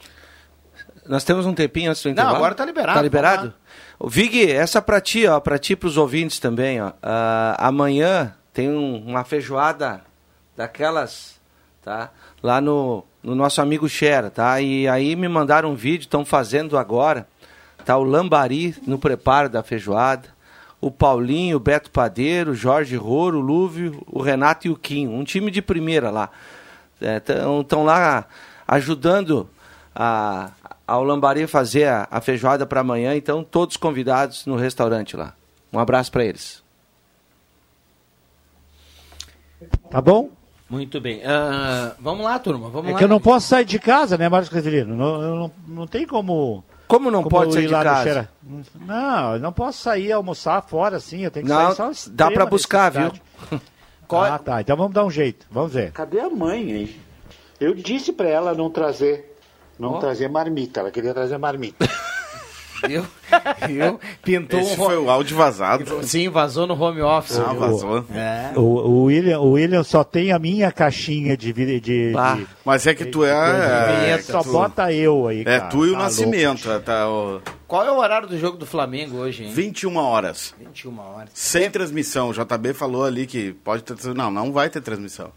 [1.06, 2.36] Nós temos um tempinho antes do Não, intervalo?
[2.36, 2.96] agora tá liberado.
[2.98, 3.54] Tá liberado?
[4.06, 6.92] Vig, essa pra ti, ó, pra ti pros ouvintes também, ó.
[7.02, 10.02] Ah, amanhã tem um- uma feijoada
[10.56, 11.40] daquelas,
[11.82, 12.10] tá?
[12.42, 14.60] Lá no, no nosso amigo Xera, tá?
[14.60, 17.26] E aí me mandaram um vídeo, estão fazendo agora.
[17.84, 20.28] Tá o Lambari no preparo da feijoada.
[20.80, 25.08] O Paulinho, o Beto Padeiro, o Jorge Roro, o Lúvio, o Renato e o Kim.
[25.08, 26.30] Um time de primeira lá.
[27.60, 28.24] Estão lá
[28.66, 29.48] ajudando
[29.94, 30.50] a,
[30.86, 33.14] ao Lambari fazer a, a feijoada para amanhã.
[33.14, 35.34] Então, todos convidados no restaurante lá.
[35.72, 36.62] Um abraço para eles.
[39.90, 40.30] Tá bom?
[40.68, 41.20] Muito bem.
[41.24, 42.70] Ah, vamos lá, turma.
[42.70, 42.98] Vamos É lá.
[42.98, 44.94] que eu não posso sair de casa, né, Marcos Casilino?
[44.96, 46.64] Não, não, não tem como.
[46.90, 48.02] Como não pode sair ir de lá no casa?
[48.04, 48.30] Xera.
[48.80, 51.20] Não, eu não posso sair almoçar fora assim.
[51.20, 53.22] Eu tenho que Não, sair só dá pra buscar, necessidade.
[54.12, 54.60] Ah, tá.
[54.60, 55.46] Então vamos dar um jeito.
[55.52, 55.92] Vamos ver.
[55.92, 56.96] Cadê a mãe, hein?
[57.60, 59.36] Eu disse pra ela não trazer,
[59.78, 60.80] não trazer marmita.
[60.80, 61.88] Ela queria trazer marmita.
[62.86, 63.04] Viu?
[63.68, 64.00] Viu?
[64.22, 66.02] Pintou Esse um foi o áudio vazado.
[66.04, 67.38] Sim, vazou no home office.
[67.38, 68.04] Ah, vazou.
[68.14, 68.52] É.
[68.56, 71.52] O, o William, o William só tem a minha caixinha de.
[71.52, 72.12] de, de
[72.64, 74.10] Mas é que tu é.
[74.10, 75.66] é, só tu- bota eu aí, É cara.
[75.70, 76.70] tu e o Tá Nascimento.
[76.70, 77.40] é, Tá, o...
[77.68, 79.52] Qual é o horário do jogo do Flamengo hoje, hein?
[79.52, 80.54] 21 horas.
[80.58, 81.30] 21 horas.
[81.34, 82.30] Sem transmissão.
[82.30, 84.30] O JB falou ali que pode ter transmissão.
[84.30, 85.30] Não, não vai ter transmissão.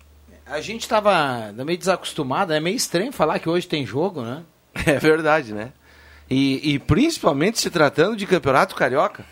[0.46, 4.42] A gente tava meio desacostumado, é meio estranho falar que hoje tem jogo, né?
[4.88, 5.70] É verdade, né?
[6.34, 9.24] E, e principalmente se tratando de campeonato carioca.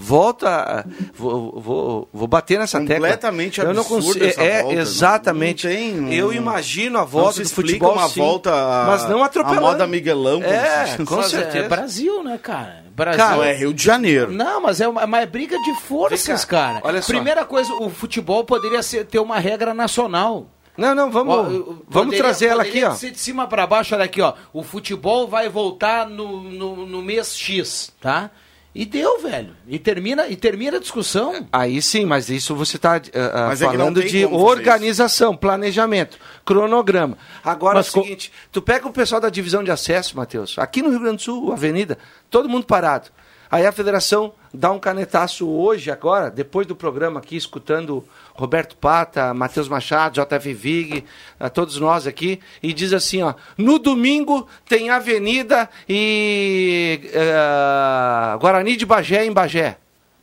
[0.00, 0.48] Volta.
[0.48, 2.94] a- Vou, vou, vou bater nessa tecla.
[3.08, 4.24] Completamente Eu não absurda consigo.
[4.26, 5.66] essa É, volta, não- exatamente.
[5.66, 9.22] não tem, não- Eu imagino a volta do futebol uma sim, volta a- mas não
[9.24, 9.60] a atropelando.
[9.62, 11.64] moda Miguelão, É, com Mas certeza.
[11.64, 12.84] É Brasil, né, cara?
[12.94, 13.24] Brasil.
[13.24, 14.30] Cara, é Rio de Janeiro.
[14.32, 16.80] Não, mas é uma, mas é briga de forças, cara.
[16.84, 17.12] olha só.
[17.12, 20.46] Primeira coisa, o futebol poderia ser, ter uma regra nacional.
[20.78, 22.92] Não, não, vamos, Ó, vamos poderia- trazer ela aqui, ó.
[22.92, 24.32] ser de cima para baixo, olha aqui, ó.
[24.52, 28.30] O futebol vai voltar no, no, no mês X, tá?
[28.74, 29.56] E deu, velho.
[29.66, 31.48] E termina, e termina a discussão.
[31.52, 33.00] Aí sim, mas isso você está
[33.48, 37.18] Mas é que não falando tem de organização, planejamento, cronograma.
[37.44, 40.56] Agora Mas é o co- seguinte, tu pega o pessoal da divisão de acesso, Matheus,
[40.58, 41.98] aqui no Rio Grande do Sul, Avenida,
[42.30, 43.08] todo mundo parado.
[43.50, 48.04] Aí a federação dá um canetaço hoje, agora, depois do programa aqui, escutando
[48.38, 51.04] Roberto Pata, Matheus Machado, JF Vig,
[51.40, 58.76] a todos nós aqui, e diz assim, ó, no domingo tem Avenida e eh, Guarani
[58.76, 59.76] de Bagé em Bagé.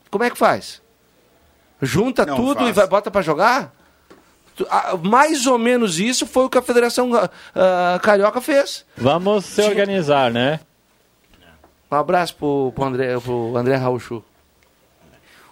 [0.10, 0.82] Como é que faz?
[1.82, 2.70] Junta Não tudo faz.
[2.70, 3.74] e vai, bota para jogar?
[4.70, 8.86] Ah, Mais ou menos isso foi o que a Federação ah, ah, Carioca fez.
[8.96, 10.62] Vamos se organizar, né?
[11.92, 14.24] Um abraço pro, pro André, pro André Rauchu.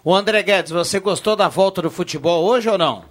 [0.04, 3.06] O André Guedes, você gostou da volta do futebol hoje ou não?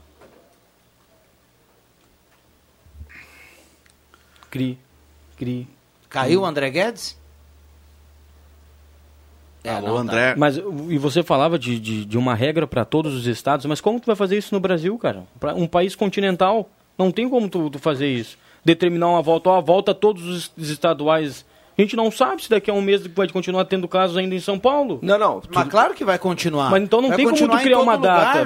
[4.51, 4.77] Cri,
[5.36, 5.67] cri.
[6.08, 7.17] Caiu o André Guedes?
[9.63, 10.01] É, Alô, não, tá.
[10.01, 10.36] André.
[10.38, 13.99] Mas e você falava de, de, de uma regra para todos os estados, mas como
[13.99, 15.23] tu vai fazer isso no Brasil, cara?
[15.39, 18.38] Pra um país continental, não tem como tu, tu fazer isso.
[18.63, 21.43] Determinar uma volta, ó, volta a todos os os estaduais.
[21.75, 24.39] A gente não sabe se daqui a um mês vai continuar tendo casos ainda em
[24.39, 24.99] São Paulo.
[25.01, 25.41] Não, não.
[25.51, 26.69] Mas claro que vai continuar.
[26.69, 28.45] Mas então não Vai tem como continuar tu criar uma data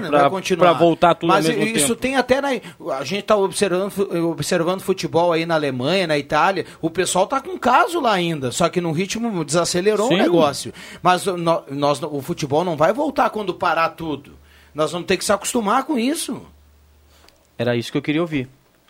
[0.57, 2.01] pra voltar tudo Mas ao mesmo isso tempo.
[2.01, 2.49] tem até na...
[2.97, 3.91] A gente está observando,
[4.29, 6.65] observando futebol aí na Alemanha, na Itália.
[6.81, 10.15] O pessoal tá com caso lá ainda, só que num ritmo desacelerou Sim.
[10.15, 10.73] o negócio.
[11.03, 14.31] Mas nós, o futebol não vai voltar quando parar tudo.
[14.73, 16.41] Nós vamos ter que se acostumar com isso.
[17.57, 18.47] Era isso que eu queria ouvir.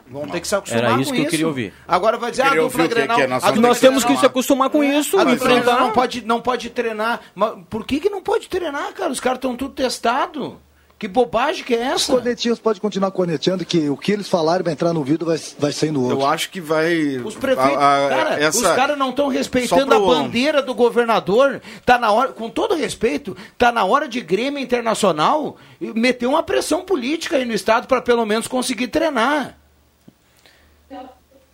[0.09, 1.73] Vamos ter que se acostumar Era com isso que eu queria ouvir.
[1.87, 3.15] Agora vai dizer, ah, Queria a ouvir dupla Grenal...
[3.17, 5.17] que é a dupla Nós temos que se acostumar com isso.
[5.19, 5.79] a dupla enfrentar.
[5.79, 7.19] Não pode, não pode treinar.
[7.35, 9.11] Mas por que, que não pode treinar, cara?
[9.11, 10.53] Os caras estão tudo testados.
[10.99, 11.95] Que bobagem que é essa?
[11.97, 15.39] Os cornetinhos podem continuar corneteando, que o que eles falarem vai entrar no vídeo vai,
[15.59, 16.17] vai sair no outro.
[16.21, 17.17] Eu acho que vai.
[17.23, 20.73] Os prefeitos, a- a- cara, essa- os caras não estão respeitando pro- a bandeira do
[20.73, 21.61] governador.
[21.85, 26.81] Tá na hora, com todo respeito, tá na hora de Grêmio Internacional meter uma pressão
[26.83, 29.56] política aí no estado para pelo menos conseguir treinar.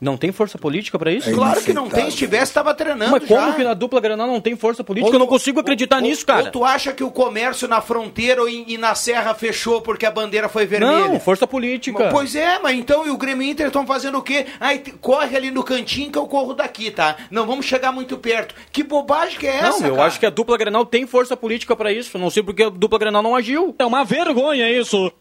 [0.04, 1.32] Não tem força política pra isso?
[1.32, 3.54] claro que não tem, se tivesse estava treinando Mas como já.
[3.54, 5.08] que na dupla Granal não tem força política?
[5.08, 6.44] Ou eu não consigo acreditar nisso, cara.
[6.46, 10.12] Ou tu acha que o comércio na fronteira e, e na serra fechou porque a
[10.12, 11.08] bandeira foi vermelha?
[11.08, 12.10] Não, força política.
[12.12, 14.46] Pois é, mas então e o Grêmio e Inter estão fazendo o quê?
[14.60, 17.16] Ai, t- corre ali no cantinho que eu corro daqui, tá?
[17.32, 18.54] Não vamos chegar muito perto.
[18.72, 20.08] Que bobagem que é essa, Não, eu cara?
[20.08, 22.18] acho que a dupla Grenal tem força política pra isso.
[22.18, 23.74] Não sei porque a dupla Grenal não agiu.
[23.80, 25.12] É uma vergonha isso.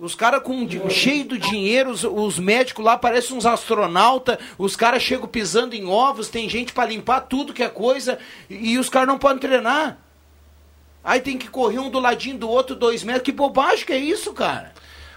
[0.00, 5.02] Os caras com cheio do dinheiro, os, os médicos lá parecem uns astronautas, os caras
[5.02, 8.88] chegam pisando em ovos, tem gente pra limpar tudo que é coisa, e, e os
[8.88, 9.98] caras não podem treinar.
[11.04, 13.24] Aí tem que correr um do ladinho do outro, dois metros.
[13.24, 14.72] Que bobagem que é isso, cara?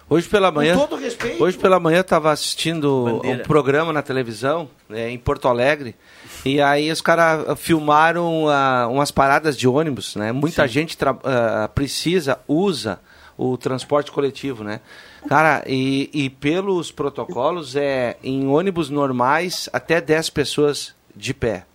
[0.09, 0.77] Hoje pela manhã.
[0.77, 1.41] todo respeito.
[1.41, 3.41] Hoje pela manhã eu estava assistindo Bandeira.
[3.41, 5.95] um programa na televisão, né, em Porto Alegre,
[6.43, 10.33] e aí os caras filmaram ah, umas paradas de ônibus, né?
[10.33, 12.99] Muita gente tra- ah, precisa, usa
[13.37, 14.79] o transporte coletivo, né?
[15.27, 21.65] Cara, e, e pelos protocolos é em ônibus normais até 10 pessoas de pé.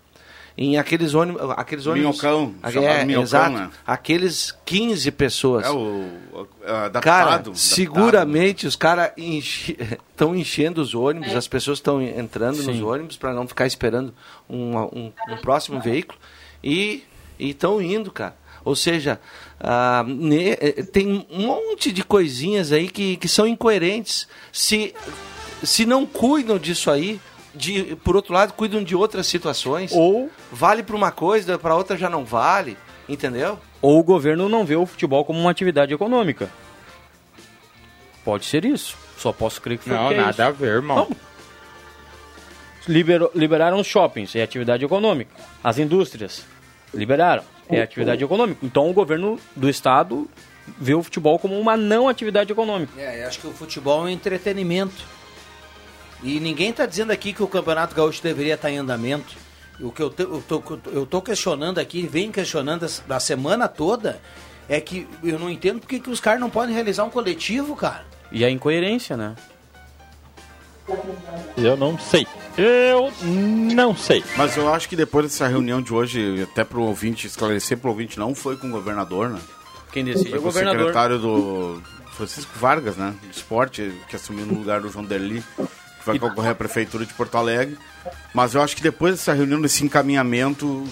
[0.61, 3.71] Em aqueles ônibus, aqueles ônibus, Minhocão, é, minhocão, exato, né?
[3.87, 5.65] aqueles 15 pessoas.
[5.65, 7.03] É o, o- adaptado.
[7.05, 7.57] Cara, adaptado.
[7.57, 12.83] seguramente os caras estão enchendo os ônibus, as pessoas estão entrando nos Sim.
[12.83, 14.13] ônibus para não ficar esperando
[14.51, 16.19] um, um- um próximo veículo
[16.63, 17.05] e
[17.39, 18.35] estão indo, cara.
[18.65, 19.21] Ou seja,
[19.61, 24.29] ah, ne- eh, tem um monte de coisinhas aí que, que são incoerentes.
[24.53, 24.95] Se,
[25.63, 27.21] se não cuidam disso aí,
[27.55, 29.93] de, por outro lado, cuidam de outras situações.
[29.93, 32.77] Ou vale para uma coisa, para outra já não vale,
[33.09, 33.59] entendeu?
[33.81, 36.51] Ou o governo não vê o futebol como uma atividade econômica.
[38.25, 38.97] Pode ser isso.
[39.17, 40.43] Só posso crer que foi Não, que é nada isso.
[40.43, 41.09] a ver, irmão.
[41.09, 41.17] Não.
[42.87, 45.31] Liberou- liberaram os shoppings, é atividade econômica.
[45.63, 46.45] As indústrias,
[46.95, 48.59] liberaram, é atividade econômica.
[48.65, 50.29] Então o governo do estado
[50.79, 52.93] vê o futebol como uma não atividade econômica.
[53.01, 55.05] É, eu acho que o futebol é um entretenimento.
[56.23, 59.37] E ninguém está dizendo aqui que o Campeonato Gaúcho deveria estar em andamento.
[59.81, 63.69] O que eu, te- eu, tô, eu tô questionando aqui, venho questionando as- a semana
[63.69, 64.21] toda,
[64.69, 68.05] é que eu não entendo porque que os caras não podem realizar um coletivo, cara.
[68.33, 69.37] E a incoerência, né?
[71.57, 72.27] Eu não sei.
[72.57, 74.25] Eu não sei.
[74.37, 78.19] Mas eu acho que depois dessa reunião de hoje, até pro ouvinte esclarecer pro ouvinte,
[78.19, 79.41] não foi com o governador, né?
[79.93, 80.81] Quem decide Foi o com o governador.
[80.81, 83.15] secretário do Francisco Vargas, né?
[83.23, 87.15] De esporte, que assumiu no lugar do João Derli, que vai concorrer à prefeitura de
[87.15, 87.79] Porto Alegre.
[88.35, 90.85] Mas eu acho que depois dessa reunião, desse encaminhamento,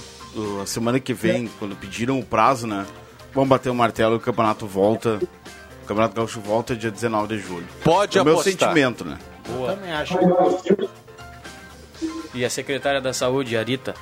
[0.63, 2.87] a semana que vem, quando pediram o prazo, né?
[3.35, 5.21] Vamos bater o martelo e o campeonato volta.
[5.83, 7.67] O Campeonato Gaúcho volta dia 19 de julho.
[7.85, 8.53] Pode é o meu apostar.
[8.53, 9.19] sentimento, né?
[9.49, 9.75] Boa.
[9.75, 10.19] Também acho.
[12.35, 13.95] E a secretária da saúde, a Rita.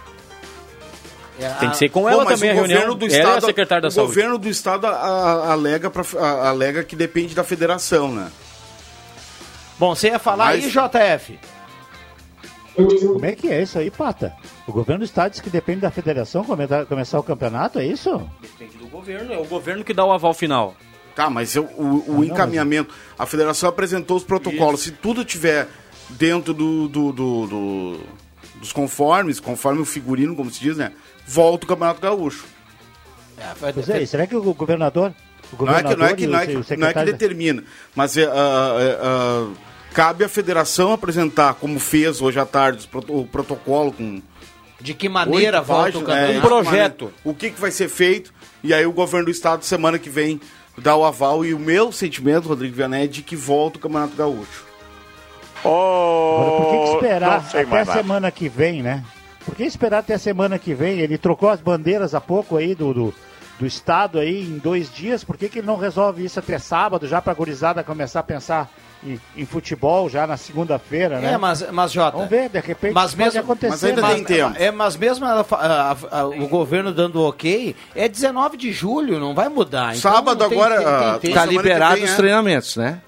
[1.39, 2.97] É, Tem que ser com Pô, ela mas também a o governo reunião.
[2.97, 4.09] do ela é a estado, secretária da o saúde.
[4.15, 8.31] governo do estado a- a- alega, pra, a- alega que depende da federação, né?
[9.79, 11.39] Bom, você ia falar Mas- aí, JF?
[12.77, 14.33] Como é que é isso aí, Pata?
[14.67, 18.29] O governo do estado diz que depende da federação começar, começar o campeonato, é isso?
[18.41, 20.75] Depende do governo, é o governo que dá o aval final.
[21.15, 24.81] Tá, mas eu- o, o não, encaminhamento, a federação apresentou os protocolos.
[24.83, 25.69] Se tudo tiver
[26.11, 28.01] dentro do, do- do- do-
[28.57, 30.93] dos conformes, conforme o figurino, como se diz, né?
[31.27, 32.45] Volta o Campeonato Gaúcho.
[33.75, 35.13] Pois é, será que o governador.
[35.59, 37.05] O Não é que, não é que, não é o- que, o não é que
[37.05, 37.63] determina,
[37.95, 39.49] mas é, ah, é, ah,
[39.93, 44.21] cabe à federação apresentar, como fez hoje à tarde, o protocolo com
[44.81, 46.33] De que maneira volta o páginas, campeonato?
[46.33, 47.13] é, Um projeto.
[47.23, 48.33] O que, que vai ser feito?
[48.65, 50.41] E aí o governo do estado, semana que vem,
[50.77, 51.45] dá o aval.
[51.45, 54.65] E o meu sentimento, Rodrigo Vianney, é de que volta o Campeonato Gaúcho.
[55.65, 59.05] Agora, por que, que esperar Não sei até mais a semana que vem, né?
[59.45, 61.01] Por que esperar até a semana que vem?
[61.01, 63.15] Ele trocou as bandeiras há pouco aí do, do,
[63.59, 65.25] do estado aí em dois dias.
[65.25, 68.71] Por que, que ele não resolve isso até sábado, já pra gurizada começar a pensar
[69.05, 71.33] em, em futebol já na segunda-feira, né?
[71.33, 72.17] É, mas, mas Jota.
[72.17, 73.71] Vamos ver, de repente Mas pode mesmo, acontecer.
[73.71, 74.15] mas ainda né?
[74.15, 74.55] tem tempo.
[74.57, 75.57] É, mas mesmo ela fa-
[76.11, 79.97] a- a- o governo dando ok, é 19 de julho, não vai mudar.
[79.97, 81.35] Então Sábado tem- agora, tem- tem ah, tempo.
[81.35, 82.17] Tá que liberado vem, os é.
[82.17, 83.01] treinamentos, né?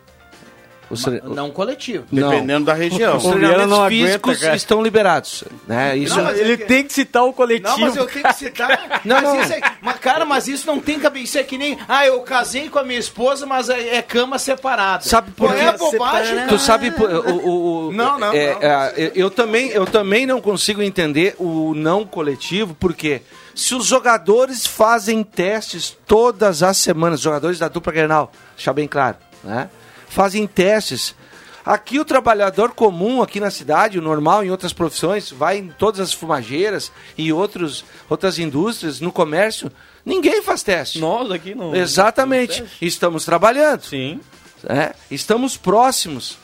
[0.88, 2.04] Os tre- Não coletivo.
[2.12, 2.28] Não.
[2.30, 3.16] Dependendo da região.
[3.16, 4.56] Os treinamentos não aguenta, físicos cara.
[4.56, 5.44] estão liberados.
[5.66, 5.96] Né?
[5.96, 7.68] Isso Não, mas Ele tem que citar o coletivo.
[7.70, 9.00] Não, mas eu tenho que citar.
[9.04, 9.40] Não, mas não.
[9.42, 11.24] Isso é, mas, cara, mas isso não tem cabeça.
[11.24, 11.76] Isso é que nem.
[11.88, 15.02] Ah, eu casei com a minha esposa, mas é, é cama separada.
[15.04, 15.60] Sabe por quê?
[15.60, 16.46] é bobagem?
[16.48, 18.62] Tu sabe por- o, o- o- Não, não, é, não.
[18.62, 23.22] é, eu- eu também eu também não consigo entender o não coletivo porque
[23.54, 28.86] se os jogadores fazem testes todas as semanas, os jogadores da dupla Grenal, deixar bem
[28.86, 29.68] claro, né?
[30.16, 31.14] Fazem testes.
[31.62, 36.00] Aqui o trabalhador comum aqui na cidade, o normal em outras profissões, vai em todas
[36.00, 39.70] as fumageiras e outros, outras indústrias, no comércio,
[40.06, 41.00] ninguém faz teste.
[41.00, 41.76] Nós aqui não.
[41.76, 42.64] Exatamente.
[42.80, 43.82] Estamos trabalhando.
[43.82, 44.18] Sim.
[44.66, 46.38] É, estamos próximos.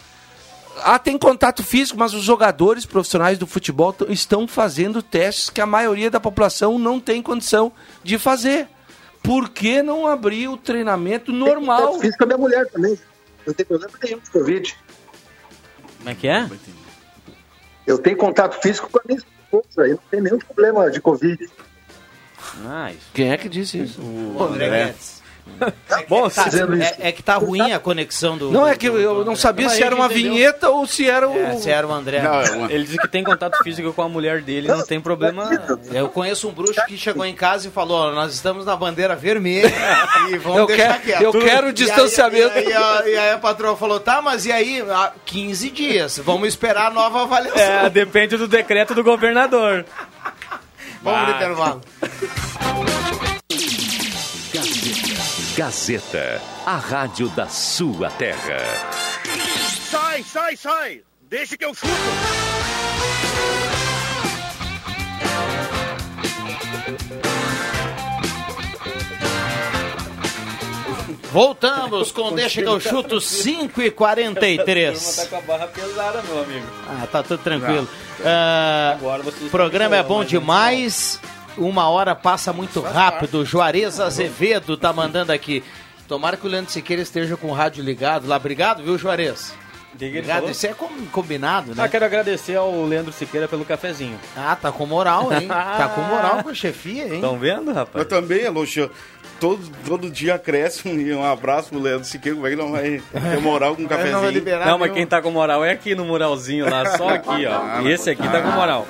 [0.83, 5.67] Ah, tem contato físico, mas os jogadores profissionais do futebol estão fazendo testes que a
[5.67, 7.73] maioria da população não tem condição
[8.05, 8.69] de fazer.
[9.23, 11.99] Por que não abrir o treinamento normal?
[12.01, 12.99] Fiz com a minha mulher também.
[13.47, 14.77] Não tem problema nenhum de Covid.
[15.99, 16.49] Como é que é?
[17.87, 21.49] Eu tenho contato físico com a minha esposa e não tem nenhum problema de Covid.
[22.65, 24.01] Ah, Quem é que disse isso?
[24.03, 25.22] O André Guedes.
[26.09, 26.95] Bom, Tá, dizendo isso.
[26.99, 28.51] é, é que tá ruim a conexão do.
[28.51, 29.37] Não, é do- que do- eu não André.
[29.37, 30.33] sabia se era uma entendeu.
[30.33, 31.37] vinheta ou se era o.
[31.39, 32.21] É, se era o André.
[32.23, 35.49] Não, é Ele disse que tem contato físico com a mulher dele, não tem problema.
[35.93, 39.15] Eu conheço um bruxo que chegou em casa e falou: "Ó, nós estamos na bandeira
[39.15, 39.71] vermelha
[40.31, 41.23] e vamos Eu deixar quero- quieto.
[41.23, 42.59] eu quero E aí- distanciamento.
[42.59, 44.83] E aí, a- e aí a patroa falou: tá, mas e aí?
[44.91, 47.61] Ah, 15 dias, vamos esperar a nova avaliação.
[47.63, 49.85] É, depende do decreto do governador.
[51.03, 51.81] Vamos no intervalo.
[55.57, 58.57] Gazeta, a rádio da sua terra.
[59.91, 61.03] Sai, sai, sai!
[61.29, 61.93] Deixa que eu chuto!
[71.31, 76.67] Voltamos com Deixa que eu chuto 5 e 43 com a barra pesada, meu amigo.
[76.89, 77.89] Ah, tá tudo tranquilo.
[78.25, 81.21] Ah, Agora vocês programa é bom mais demais.
[81.57, 83.45] Uma hora passa muito rápido.
[83.45, 85.63] Juarez Azevedo tá mandando aqui.
[86.09, 88.37] Tomara que o Leandro Siqueira esteja com o rádio ligado lá.
[88.37, 89.55] Obrigado, viu, Juarez?
[89.95, 90.51] Obrigado.
[90.51, 91.83] Isso é com- combinado, né?
[91.85, 94.19] Ah, quero agradecer ao Leandro Siqueira pelo cafezinho.
[94.35, 95.47] Ah, tá com moral, hein?
[95.77, 97.17] Tá com moral com a chefia, hein?
[97.17, 98.03] Estão vendo, rapaz?
[98.03, 98.91] Eu também elogio.
[99.39, 103.03] Todo, todo dia cresce um, um abraço pro Leandro Siqueira, como é que não vai
[103.13, 104.45] ter moral com um cafezinho?
[104.65, 107.81] Não, mas quem tá com moral é aqui no muralzinho lá, só aqui, ó.
[107.83, 108.87] E esse aqui tá com moral.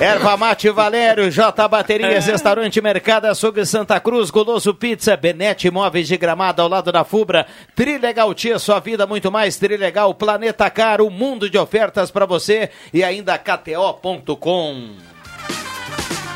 [0.00, 6.16] Erva Mate Valério, J Baterias, Restaurante Mercado Açougue Santa Cruz, Goloso Pizza, Benete Imóveis de
[6.16, 11.10] Gramado ao lado da Fubra, Trilegal Tia, sua vida muito mais, Trilegal, Planeta Caro, um
[11.10, 14.90] mundo de ofertas para você e ainda KTO.com.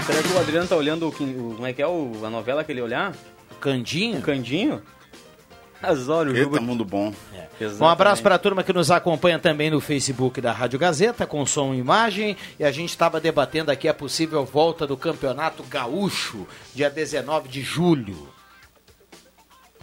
[0.06, 2.72] Será que o Adriano tá olhando o- como é que é o- a novela que
[2.72, 3.12] ele olhar?
[3.60, 4.18] Candinho?
[4.18, 4.82] O Candinho?
[5.82, 6.56] Azório, o jogo.
[6.56, 7.12] Eita, mundo bom.
[7.80, 11.44] Um abraço para a turma que nos acompanha também no Facebook da Rádio Gazeta, com
[11.44, 12.36] som e imagem.
[12.58, 17.62] E a gente estava debatendo aqui a possível volta do Campeonato Gaúcho, dia 19 de
[17.62, 18.28] julho.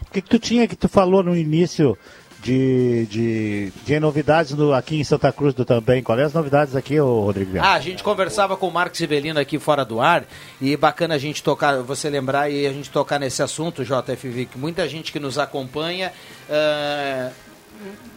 [0.02, 1.96] O que, que tu tinha que tu falou no início
[2.42, 6.02] de, de, de novidades no- aqui em Santa Cruz do também?
[6.02, 7.58] Quais as novidades aqui, Rodrigo?
[7.60, 10.24] Ah, a gente conversava com o Marcos Sibelino aqui fora do ar
[10.60, 14.58] e bacana a gente tocar, você lembrar e a gente tocar nesse assunto, JFV, que
[14.58, 16.12] muita gente que nos acompanha
[16.48, 17.30] ah,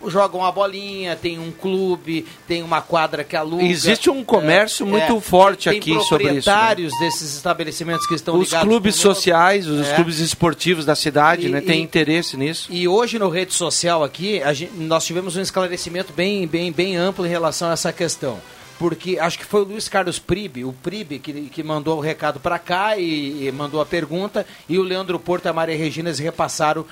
[0.07, 3.63] joga uma bolinha, tem um clube, tem uma quadra que aluga.
[3.63, 6.21] Existe um comércio É, muito é, forte tem aqui sobre isso, né?
[6.41, 9.15] proprietários desses estabelecimentos que estão Os ligados clubes conosco.
[9.15, 9.95] sociais, os É.
[9.95, 12.67] clubes esportivos da cidade, E- né, têm e- interesse nisso.
[12.69, 17.25] E hoje no rede social aqui, gente- nós tivemos um esclarecimento bem, bem, bem amplo
[17.25, 18.39] em relação a essa questão.
[18.83, 22.37] Porque acho que foi o Luiz Carlos Pribe, o Pribe, que, que mandou o recado
[22.37, 26.09] para cá e, e mandou a pergunta, e o Leandro Porto e a Maria Regina
[26.09, 26.85] eles repassaram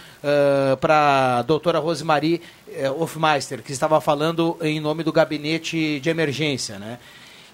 [0.80, 6.80] para a doutora Rosemary uh, Hofmeister, que estava falando em nome do gabinete de emergência,
[6.80, 6.98] né?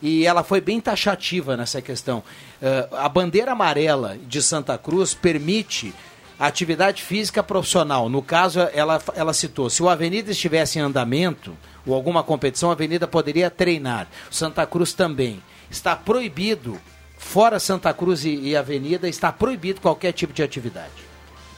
[0.03, 2.23] E ela foi bem taxativa nessa questão.
[2.61, 5.91] Eh, a bandeira amarela de Santa Cruz permite
[6.39, 8.07] a atividade física profissional.
[8.07, 12.73] No caso, ela, ela citou: se o Avenida estivesse em andamento ou alguma competição, a
[12.73, 14.07] Avenida poderia treinar.
[14.29, 15.41] Santa Cruz também.
[15.71, 16.79] Está proibido,
[17.17, 21.07] fora Santa Cruz e, e Avenida, está proibido qualquer tipo de atividade.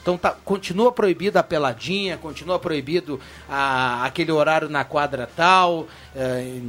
[0.02, 5.86] Então tá, continua proibido a peladinha, continua proibido a, aquele horário na quadra tal.
[6.16, 6.60] eh,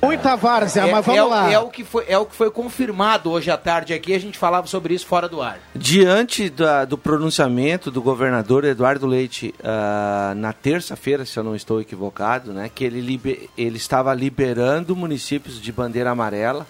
[0.00, 1.50] Muita várzea, é, mas vamos é o- lá.
[1.52, 4.38] É o, que foi, é o que foi confirmado hoje à tarde aqui, a gente
[4.38, 5.58] falava sobre isso fora do ar.
[5.74, 11.80] Diante da- do pronunciamento do governador Eduardo Leite ah, na terça-feira, se eu não estou
[11.80, 16.66] equivocado, né, que ele, libe- ele estava liberando municípios de bandeira amarela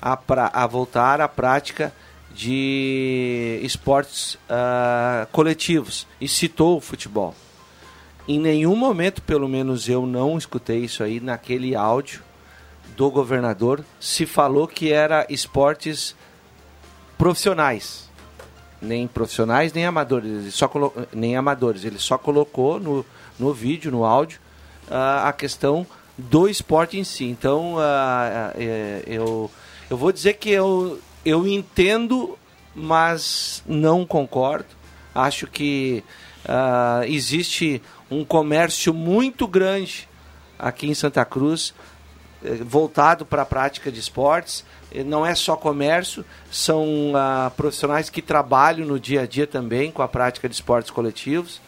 [0.00, 1.92] a, pra- a voltar à prática
[2.34, 7.34] de esportes ah, coletivos e citou o futebol.
[8.26, 12.22] Em nenhum momento, pelo menos eu não escutei isso aí naquele áudio
[12.96, 16.14] do governador, se falou que era esportes
[17.18, 18.10] profissionais.
[18.80, 20.30] Nem profissionais, nem amadores.
[20.30, 20.92] Ele só colo...
[21.12, 21.84] Nem amadores.
[21.84, 23.04] Ele só colocou no,
[23.38, 24.38] no vídeo, no áudio,
[24.88, 25.86] uh, a questão
[26.16, 27.24] do esporte em si.
[27.24, 28.60] Então, uh, uh,
[29.06, 29.50] eu,
[29.90, 32.38] eu vou dizer que eu, eu entendo,
[32.74, 34.66] mas não concordo.
[35.14, 36.02] Acho que
[37.06, 37.80] existe
[38.10, 40.06] um comércio muito grande
[40.58, 41.72] aqui em Santa Cruz
[42.64, 44.64] voltado para a prática de esportes.
[45.06, 50.02] Não é só comércio, são ah, profissionais que trabalham no dia a dia também com
[50.02, 51.60] a prática de esportes coletivos.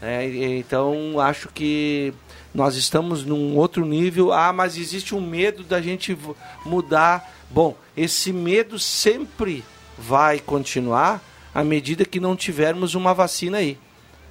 [0.00, 2.14] É, então, acho que
[2.54, 4.32] nós estamos num outro nível.
[4.32, 6.16] Ah, mas existe um medo da gente
[6.64, 7.30] mudar.
[7.50, 9.64] Bom, esse medo sempre
[9.96, 11.22] vai continuar
[11.54, 13.78] à medida que não tivermos uma vacina aí.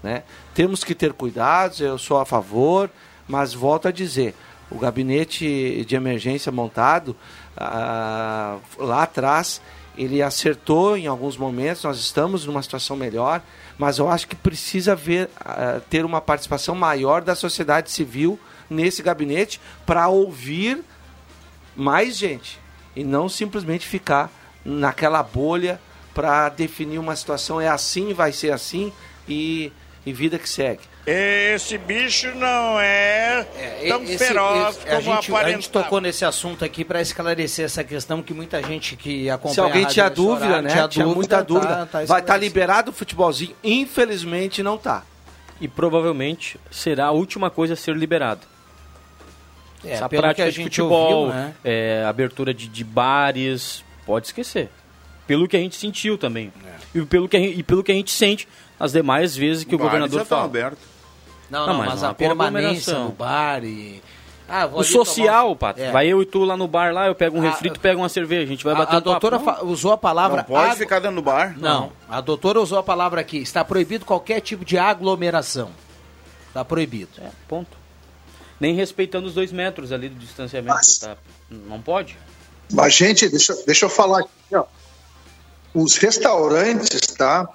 [0.01, 0.23] Né?
[0.53, 2.89] Temos que ter cuidados, eu sou a favor,
[3.27, 4.35] mas volto a dizer,
[4.71, 7.15] o gabinete de emergência montado
[7.57, 9.61] ah, lá atrás,
[9.97, 13.41] ele acertou em alguns momentos, nós estamos numa situação melhor,
[13.77, 19.03] mas eu acho que precisa ver, ah, ter uma participação maior da sociedade civil nesse
[19.03, 20.81] gabinete para ouvir
[21.75, 22.59] mais gente
[22.95, 24.31] e não simplesmente ficar
[24.63, 25.79] naquela bolha
[26.13, 28.91] para definir uma situação é assim, vai ser assim
[29.27, 29.71] e,
[30.05, 30.90] e vida que segue.
[31.05, 35.47] Esse bicho não é, é tão esse, feroz esse, como a gente, aparenta.
[35.49, 39.53] a gente tocou nesse assunto aqui para esclarecer essa questão que muita gente que acompanha
[39.55, 40.69] Se alguém a tinha dúvida, horário, né?
[40.69, 41.67] Tinha, Tinha, dúvida, muita tá- dúvida.
[41.67, 42.43] tá Vai estar esclarecido.
[42.45, 43.55] liberado o futebolzinho?
[43.63, 45.03] Infelizmente não tá.
[45.59, 48.41] E provavelmente será a última coisa a ser liberada.
[49.83, 51.53] É, Essa pelo prática que a de futebol, ouviu, né?
[51.63, 54.69] é, abertura de, de bares, pode esquecer.
[55.25, 56.53] Pelo que a gente sentiu também.
[56.93, 58.47] E, pelo que a, gente- e pelo que a gente sente
[58.79, 60.51] as demais vezes que o, Bares governador fala.
[61.51, 63.03] Não, Não, não, mas mas, a permanência aglomeração.
[63.05, 64.01] no bar e...
[64.47, 65.79] Ah, O tomar social, um- Pato.
[65.81, 65.91] É.
[65.91, 67.97] Vai eu e tu lá no bar lá, eu pego um A- refri, tu pega
[67.97, 69.11] uma cerveja, a gente vai A, bater a um papo.
[69.11, 69.45] doutora Não.
[69.45, 70.37] fa- usou a palavra...
[70.37, 71.55] Não pode aglo- ficar dentro do bar?
[71.57, 73.37] Não, a doutora usou a palavra aqui.
[73.37, 75.69] Está proibido qualquer tipo de aglomeração.
[76.47, 77.11] Está proibido.
[77.19, 77.77] É, ponto.
[78.59, 81.15] Nem respeitando os dois metros ali do distanciamento, tá?
[81.49, 82.17] Não pode?
[82.73, 84.63] Mas, gente, deixa, deixa eu falar aqui, ó.
[85.73, 87.47] Os restaurantes, tá?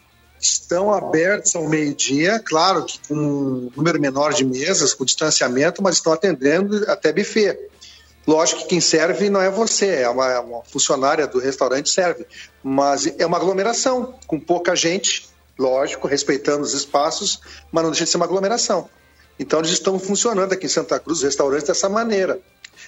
[0.48, 5.96] Estão abertos ao meio-dia, claro que com um número menor de mesas, com distanciamento, mas
[5.96, 7.58] estão atendendo até buffet.
[8.24, 12.26] Lógico que quem serve não é você, é uma, uma funcionária do restaurante serve.
[12.62, 15.28] Mas é uma aglomeração, com pouca gente,
[15.58, 17.40] lógico, respeitando os espaços,
[17.72, 18.88] mas não deixa de ser uma aglomeração.
[19.38, 22.38] Então eles estão funcionando aqui em Santa Cruz, os restaurantes dessa maneira,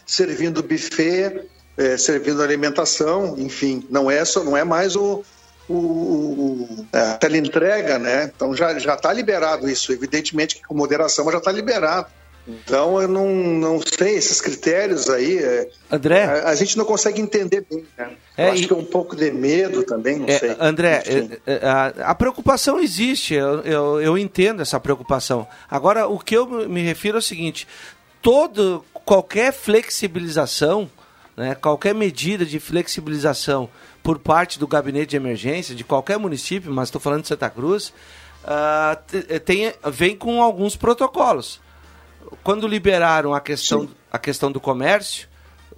[0.06, 1.44] servindo buffet,
[1.76, 5.24] eh, servindo alimentação, enfim, não é só, não é mais o,
[5.68, 8.30] o, é, a teleentrega, né?
[8.34, 12.06] Então já já está liberado isso, evidentemente que com moderação, mas já está liberado.
[12.46, 15.36] Então eu não, não sei esses critérios aí.
[15.36, 16.24] é, André?
[16.24, 17.84] a, a gente não consegue entender bem.
[17.98, 18.10] Né?
[18.38, 20.56] É, acho e- que é um pouco de medo também, não É, sei.
[20.58, 25.46] André, é, é, a, a preocupação existe, eu, eu, eu entendo essa preocupação.
[25.70, 27.68] Agora, o que eu me refiro é o seguinte:
[28.22, 30.90] todo, qualquer flexibilização,
[31.38, 33.70] né, qualquer medida de flexibilização
[34.02, 37.92] por parte do gabinete de emergência de qualquer município, mas estou falando de Santa Cruz,
[39.06, 41.60] te- tem, vem com alguns protocolos.
[42.42, 45.28] Quando liberaram a questão, a questão do comércio,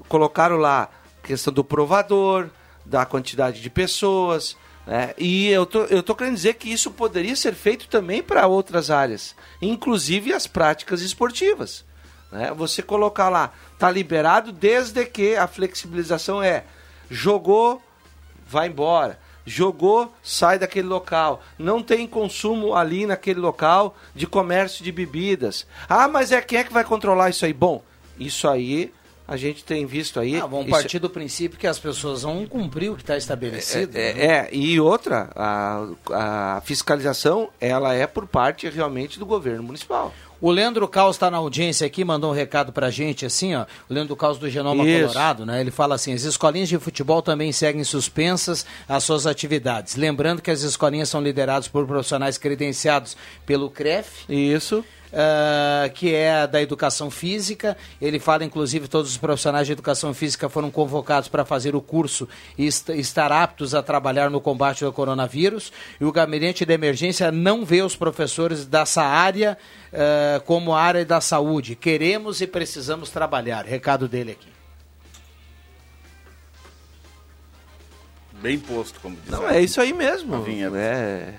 [0.08, 0.88] colocaram lá
[1.22, 2.48] a questão do provador,
[2.84, 4.56] da quantidade de pessoas,
[4.86, 5.14] né?
[5.18, 8.90] e eu tô, eu tô querendo dizer que isso poderia ser feito também para outras
[8.90, 11.84] áreas, inclusive as práticas esportivas.
[12.30, 12.52] Né?
[12.54, 16.64] Você colocar lá, tá liberado desde que a flexibilização é
[17.10, 17.82] jogou,
[18.46, 19.18] vai embora.
[19.46, 21.42] Jogou, sai daquele local.
[21.58, 25.66] Não tem consumo ali naquele local de comércio de bebidas.
[25.88, 27.52] Ah, mas é quem é que vai controlar isso aí?
[27.52, 27.82] Bom,
[28.18, 28.92] isso aí
[29.26, 30.36] a gente tem visto aí.
[30.40, 33.96] Ah, isso- partir do princípio que as pessoas vão cumprir o que está estabelecido.
[33.96, 34.24] é, né?
[34.26, 35.86] é, e outra, a,
[36.56, 40.12] a fiscalização, ela é por parte realmente do governo municipal.
[40.40, 43.66] O Leandro Caos está na audiência aqui, mandou um recado pra gente, assim, ó.
[43.88, 45.08] O Leandro Caos do Genoma Isso.
[45.08, 45.60] Colorado, né?
[45.60, 49.96] Ele fala assim: as escolinhas de futebol também seguem suspensas as suas atividades.
[49.96, 54.24] Lembrando que as escolinhas são lideradas por profissionais credenciados pelo CREF.
[54.28, 54.82] Isso.
[55.12, 57.76] Ah, que é da educação física.
[58.00, 62.28] Ele fala, inclusive, todos os profissionais de educação física foram convocados para fazer o curso
[62.56, 65.72] e est- estar aptos a trabalhar no combate ao coronavírus.
[66.00, 69.56] E o gabinete de emergência não vê os professores dessa área
[69.92, 71.74] ah, como área da saúde.
[71.74, 73.64] Queremos e precisamos trabalhar.
[73.64, 74.48] Recado dele aqui.
[78.42, 79.30] Bem posto, como diz.
[79.30, 80.42] Não, é isso aí mesmo.
[80.74, 81.34] É,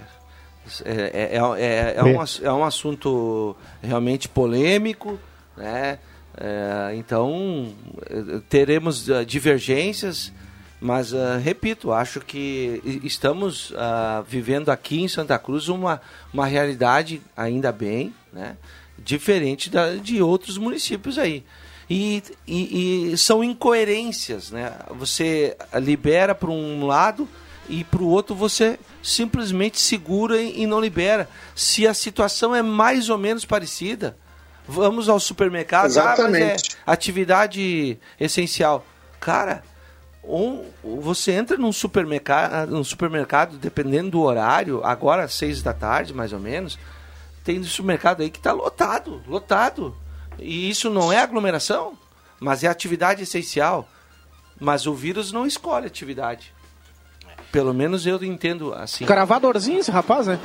[0.85, 2.17] É, é, é, é, Bem.
[2.17, 5.19] um, é um assunto realmente polêmico,
[5.57, 5.99] né?
[6.37, 7.73] É, então,
[8.09, 10.31] eh, teremos ah, divergências,
[10.79, 16.01] mas, ah, repito, acho que estamos ah, vivendo aqui em Santa Cruz uma,
[16.33, 18.55] uma realidade, ainda bem, né?
[18.97, 21.43] diferente da, de outros municípios aí.
[21.89, 24.73] E, e- e são incoerências, né?
[24.91, 27.27] Você libera para um lado
[27.71, 31.29] e para o outro você simplesmente segura e, não libera.
[31.55, 34.17] Se a situação é mais ou menos parecida,
[34.67, 36.75] vamos ao supermercado, ah, mas Exatamente.
[36.75, 38.85] é atividade essencial.
[39.21, 39.63] Cara,
[40.21, 46.13] um, você entra num supermercado, num supermercado, dependendo do horário, agora às seis da tarde,
[46.13, 46.77] mais ou menos,
[47.41, 49.95] tem supermercado aí que está lotado, lotado.
[50.37, 51.97] E isso não é aglomeração,
[52.37, 53.87] mas é atividade essencial.
[54.59, 56.53] Mas o vírus não escolhe atividade.
[57.51, 59.05] Pelo menos eu entendo assim.
[59.05, 60.39] Cravadorzinho esse rapaz, né?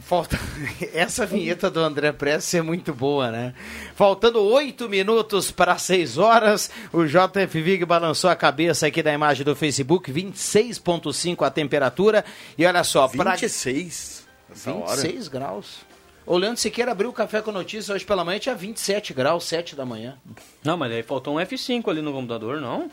[0.00, 0.38] Falta...
[0.94, 3.52] Essa vinheta do André Prestes é muito boa, né?
[3.94, 9.44] Faltando oito minutos para seis horas, o JF Vig balançou a cabeça aqui da imagem
[9.44, 12.24] do Facebook, 26,5 a temperatura.
[12.56, 14.26] E olha só, pra- 26?
[14.50, 14.96] Essa hora?
[15.02, 15.88] 26 graus.
[16.24, 19.74] O Leandro Siqueira abriu o café com notícia hoje pela manhã, tinha 27 graus, 7
[19.74, 20.16] da manhã.
[20.64, 22.90] Não, mas aí faltou um F5 ali no computador, não?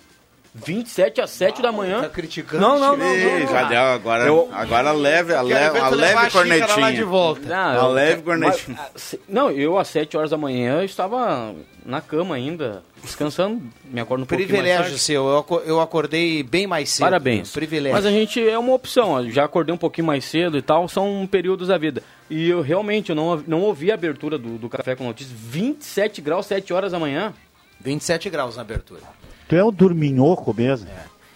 [0.57, 2.01] 27 às 7 da manhã.
[2.01, 3.05] Tá criticando Não, não, não.
[3.11, 3.23] time.
[3.25, 3.51] não, Ih, não.
[3.51, 4.23] já deu agora.
[4.25, 6.93] Eu- Agora leve, a, leve, a leve a cornetinha.
[6.93, 7.41] de volta.
[7.45, 8.77] Não, eu- leve cornetinha.
[8.93, 11.53] mas, ah, Não, eu às 7 horas da manhã eu estava
[11.85, 13.61] na cama ainda, descansando.
[13.83, 14.99] Me acordo um pouquinho mais Privilégio tarde.
[14.99, 17.05] seu, eu eu acordei bem mais cedo.
[17.05, 17.51] Parabéns.
[17.51, 17.93] Privilégio.
[17.95, 19.29] Mas a gente é uma opção.
[19.29, 22.01] Já acordei um pouquinho mais cedo e tal, são períodos da vida.
[22.29, 25.37] E eu realmente eu não, não ouvi a abertura do, do Café com Notícias.
[25.37, 27.33] 27 graus, 7 horas da manhã.
[27.81, 29.01] 27 graus na abertura.
[29.47, 30.87] Tu é um dorminhoco mesmo.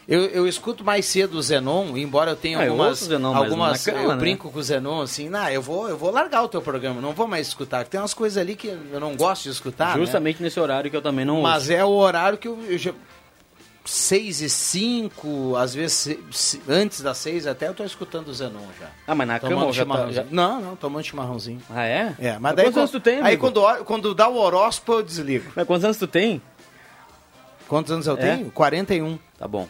[0.07, 2.99] Eu, eu escuto mais cedo o Zenon, embora eu tenha Ah, eu algumas.
[2.99, 4.15] o Zenon, mas algumas cama, eu né?
[4.15, 7.13] brinco com o Zenon assim, nah, eu vou, eu vou largar o teu programa, não
[7.13, 7.85] vou mais escutar.
[7.85, 9.95] Tem umas coisas ali que eu não gosto de escutar.
[9.95, 10.03] né?
[10.03, 11.73] Justamente nesse horário que eu também não Mas ouço.
[11.73, 12.91] é o horário que eu, eu já.
[13.85, 18.33] 6 e 5, às vezes se- se- antes das 6 até eu tô escutando o
[18.33, 18.87] Zenon já.
[19.07, 20.11] Ah, mas na Tomando cama já tá...
[20.11, 20.23] Já...
[20.29, 21.59] Não, não, tomando chimarrãozinho.
[21.69, 22.13] Ah, é?
[22.19, 23.41] É, mas Mas daí quantos anos tu tem, Aí amigo?
[23.51, 25.51] quando, quando dá o horóscopo eu desligo.
[25.55, 26.39] Mas quantos anos tu tem?
[27.69, 28.35] Quantos anos eu É?
[28.35, 28.51] tenho?
[28.51, 29.17] 41.
[29.37, 29.67] Tá bom.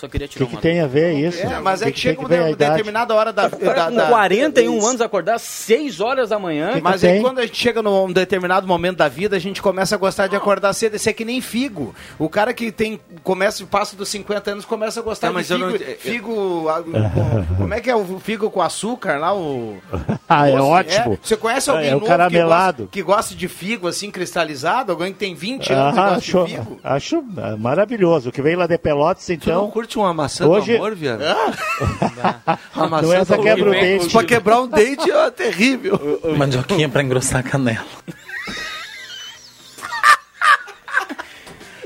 [0.00, 1.42] Só queria O tirar que, que tem a ver isso?
[1.46, 2.56] É, mas é Tem que chega uma de- idade.
[2.56, 3.56] determinada hora da, da,
[3.90, 6.80] Com da- 41 anos acordar às 6 horas da manhã.
[6.82, 7.12] Mas tem?
[7.12, 10.26] aí quando a gente chega num determinado momento da vida, a gente começa a gostar
[10.26, 10.96] de acordar cedo.
[10.96, 11.94] Isso é que nem figo.
[12.18, 15.58] O cara que tem começa passa dos 50 anos começa a gostar de mas eu
[15.58, 15.70] figo.
[15.70, 19.76] não- figo com- como é que é o figo com açúcar lá o
[20.28, 21.18] Ah, é ótimo.
[21.22, 22.88] Você conhece alguém É, é o novo caramelado.
[22.90, 24.92] Que, gosta, que gosta de figo assim cristalizado?
[24.92, 26.80] Alguém que tem 20 anos e Ah, gosta acho, de figo?
[26.82, 27.24] acho
[27.58, 28.28] maravilhoso.
[28.28, 29.70] O que vem lá de Pelotas, Tu então.
[29.90, 31.24] Curte uma maçã Hoje- do amor, Viana?
[32.74, 34.08] A maçã Não é essa do quebra o dente.
[34.10, 36.20] Pra quebrar um dente é terrível.
[36.38, 37.84] Mandioquinha pra engrossar a canela.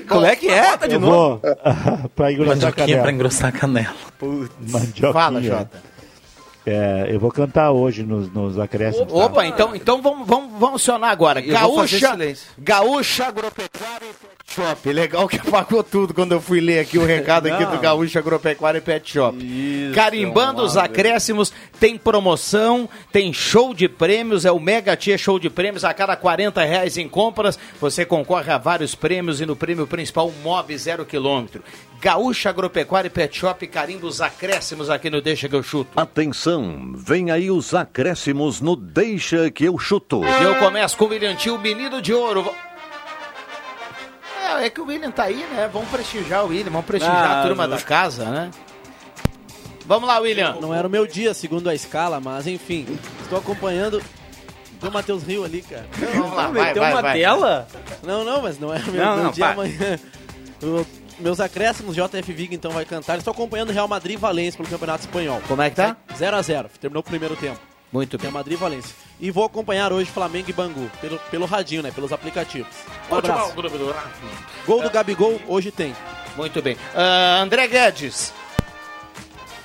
[0.07, 0.79] Como é que é?
[0.91, 1.41] Eu vou
[2.15, 3.13] para engrossar a Mandioquinha pra canela.
[3.13, 3.95] engrossar a canela.
[4.61, 5.13] Mandioquinha.
[5.13, 5.83] Fala, Jota.
[6.67, 9.13] É, eu vou cantar hoje nos, nos acréscimos.
[9.13, 9.19] tá?
[9.19, 11.41] Opa, então, então vamos, vamos, vamos acionar agora.
[11.41, 12.17] Eu Gaúcha.
[12.59, 14.93] Gaúcha Agropecuária e Shop.
[14.93, 18.79] Legal que apagou tudo quando eu fui ler aqui o recado aqui do Gaúcha Agropecuária
[18.79, 19.37] e Pet Shop.
[19.95, 25.51] Carimbando os acréscimos, tem promoção, tem show de prêmios, é o Mega Tia Show de
[25.51, 25.85] Prêmios.
[25.85, 30.29] A cada 40 reais em compras, você concorre a vários prêmios e no prêmio principal,
[30.29, 31.63] um Mob zero quilômetro.
[32.01, 35.99] Gaúcha Agropecuária e Pet Shop, carimba os acréscimos aqui no Deixa que eu chuto.
[35.99, 40.23] Atenção, vem aí os acréscimos no Deixa que eu chuto.
[40.23, 42.45] E eu começo com o William Tio, menino de ouro.
[44.61, 45.69] É, é que o William tá aí, né?
[45.73, 47.77] Vamos prestigiar o William, vamos prestigiar Ah, a turma não.
[47.77, 48.51] da casa, né?
[49.87, 50.57] Vamos lá, William.
[50.61, 52.87] Não era o meu dia, segundo a escala, mas enfim,
[53.23, 54.03] estou acompanhando
[54.83, 55.87] o Matheus Rio ali, cara.
[56.15, 57.19] Vamos lá, vai, vai, uma vai.
[57.19, 57.69] tela?
[58.03, 59.99] Não, não, mas não é o meu, Não, meu não, dia amanhã.
[60.63, 60.87] O-
[61.21, 63.17] meus acréscimos, JF Vig então vai cantar.
[63.19, 65.41] Estou acompanhando Real Madrid e Valência pelo Campeonato Espanhol.
[65.47, 65.97] Como é que tá?
[66.17, 67.61] 0 a 0 terminou o primeiro tempo.
[67.95, 68.25] Muito bem.
[68.25, 68.93] Real Madrid e Valência.
[69.21, 71.93] E vou acompanhar hoje Flamengo e Bangu, pelo, pelo radinho, né?
[71.93, 72.75] Pelos aplicativos.
[73.09, 73.55] Um abraço.
[74.67, 75.95] Gol do Gabigol, hoje tem.
[76.37, 76.77] Muito bem.
[76.93, 78.33] Ah, André Guedes.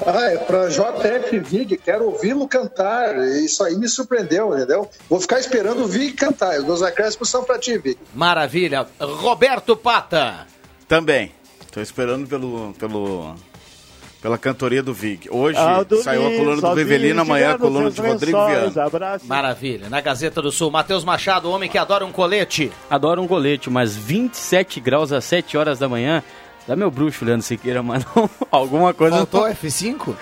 [0.05, 3.17] Ah, é pra JF Vig, quero ouvi-lo cantar.
[3.17, 4.87] Isso aí me surpreendeu, entendeu?
[5.09, 6.59] Vou ficar esperando o Vig cantar.
[6.59, 7.97] Os meus acréscimos são pra ti, Vig.
[8.13, 8.87] Maravilha.
[8.99, 10.45] Roberto Pata.
[10.87, 11.31] Também.
[11.71, 13.35] Tô esperando pelo, pelo,
[14.21, 15.29] pela cantoria do Vig.
[15.29, 18.83] Hoje Aldo saiu a coluna do Bevelino, amanhã a coluna de Rodrigo Viana.
[18.83, 19.25] Abraço.
[19.27, 19.89] Maravilha.
[19.89, 22.71] Na Gazeta do Sul, Matheus Machado, homem que adora um colete.
[22.89, 26.23] Adoro um colete, mas 27 graus às 7 horas da manhã.
[26.67, 28.05] Dá meu bruxo, Leandro Siqueira, mano.
[28.51, 29.17] Alguma coisa.
[29.17, 30.15] Faltou F5?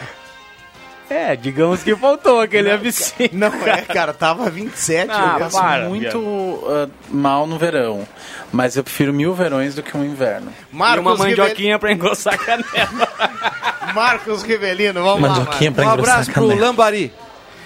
[1.09, 3.31] É, digamos que faltou aquele F5.
[3.31, 5.09] Não é, cara, tava 27.
[5.09, 8.07] Ah, eu passo muito uh, mal no verão.
[8.51, 10.51] Mas eu prefiro mil verões do que um inverno.
[10.71, 13.07] e uma mandioquinha pra engrossar a canela.
[13.93, 15.75] Marcos Rivelino, vamos Mandioquinha lá.
[15.75, 15.99] pra Marcos.
[15.99, 16.67] Um abraço pro canela.
[16.67, 17.13] Lambari.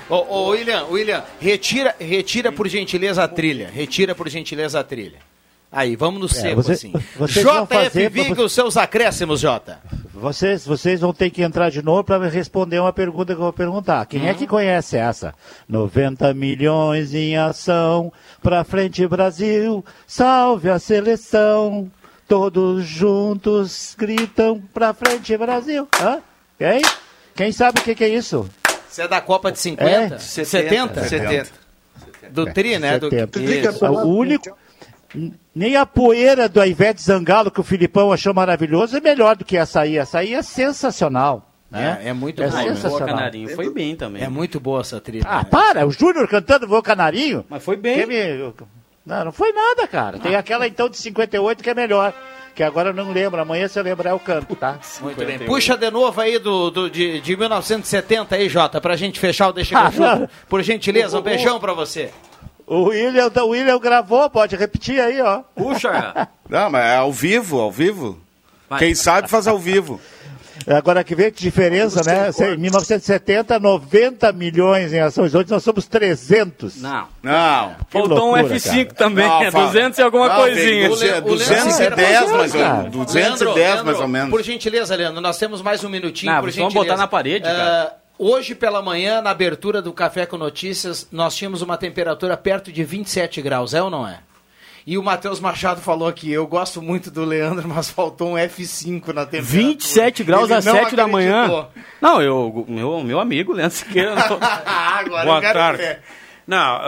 [0.08, 3.70] Ô, ô, William, William, retira, retira por gentileza a trilha.
[3.74, 5.31] Retira por gentileza a trilha.
[5.72, 6.94] Aí, vamos no seco, você- assim.
[7.26, 9.80] JF Vig, os seus acréscimos, Jota.
[10.14, 13.54] Vocês, vocês vão ter que entrar de novo para responder uma pergunta que eu vou
[13.54, 14.06] perguntar.
[14.06, 15.34] Quem é que conhece essa?
[15.68, 18.12] 90 milhões em ação,
[18.44, 21.90] pra frente Brasil, salve a seleção.
[22.28, 25.88] Todos juntos gritam pra frente Brasil.
[26.02, 26.20] Hã?
[26.58, 26.82] Quem?
[27.36, 28.48] Quem sabe o que, que é isso?
[28.88, 30.16] Você é da Copa de 50?
[30.16, 30.20] É?
[30.20, 31.04] 70?
[31.08, 31.50] 70.
[32.30, 33.00] Do Tri, né?
[33.00, 33.10] Do...
[33.10, 33.40] 70.
[33.42, 33.86] Isso.
[33.86, 34.56] O único.
[35.54, 39.58] Nem a poeira do Ivete Zangalo, que o Filipão achou maravilhoso, é melhor do que
[39.58, 39.98] essa aí.
[39.98, 41.48] Essa aí é sensacional.
[41.70, 42.02] Né?
[42.04, 42.62] É, é muito é boa.
[42.62, 43.08] sensacional.
[43.08, 44.22] Canarinho foi bem também.
[44.24, 45.24] É muito boa essa trilha.
[45.26, 45.86] Ah, para!
[45.88, 47.46] O Júnior cantando Voo Canarinho.
[47.50, 48.06] Mas foi bem.
[48.06, 48.54] Me-
[49.06, 50.20] Não, não foi nada, cara.
[50.20, 52.14] Tem aquela então de 58 que é melhor.
[52.54, 53.40] Que agora eu não lembro.
[53.40, 54.78] Amanhã, se eu lembrar, eu canto, tá?
[55.02, 55.40] Muito bem.
[55.40, 59.54] Puxa de novo aí do, do- de, de 1970 aí, Jota, pra gente fechar o
[59.54, 60.28] Deixa Ah.
[60.50, 62.12] Por gentileza, um beijão pra você.
[62.74, 65.40] O William, o William gravou, pode repetir aí, ó.
[65.54, 66.30] Puxa!
[66.50, 68.18] Não, mas é ao vivo, ao vivo.
[68.70, 68.80] Vai.
[68.80, 70.00] Quem sabe faz ao vivo.
[70.68, 72.30] Agora que vê que diferença, né?
[72.54, 75.34] Em 1970, 90 milhões em ações.
[75.36, 76.78] Hoje nós somos 300.
[76.82, 77.08] Não.
[77.22, 77.74] Não.
[77.74, 78.94] Que Faltou um loucura, F5 cara.
[78.96, 79.66] também, Não, é fala.
[79.68, 80.88] 200 e alguma Não, coisinha.
[80.88, 82.92] Le- o 210 Leandro mais ou menos.
[82.92, 84.30] 210 Leandro, mais ou menos.
[84.30, 86.76] Por gentileza, Leandro, nós temos mais um minutinho, Não, por gentileza.
[86.76, 87.92] botar na parede, cara.
[87.92, 92.72] Ah, Hoje pela manhã, na abertura do Café com Notícias, nós tínhamos uma temperatura perto
[92.72, 94.20] de 27 graus, é ou não é?
[94.86, 99.08] E o Matheus Machado falou aqui, eu gosto muito do Leandro, mas faltou um F5
[99.08, 99.42] na temperatura.
[99.42, 101.46] 27 graus Ele às não 7 da manhã.
[101.46, 101.72] acreditou.
[102.00, 104.14] Não, eu, meu, meu amigo, Leandro Siqueira.
[104.22, 105.78] Agora eu Boa quero tarde.
[105.82, 106.00] ver.
[106.46, 106.80] Não,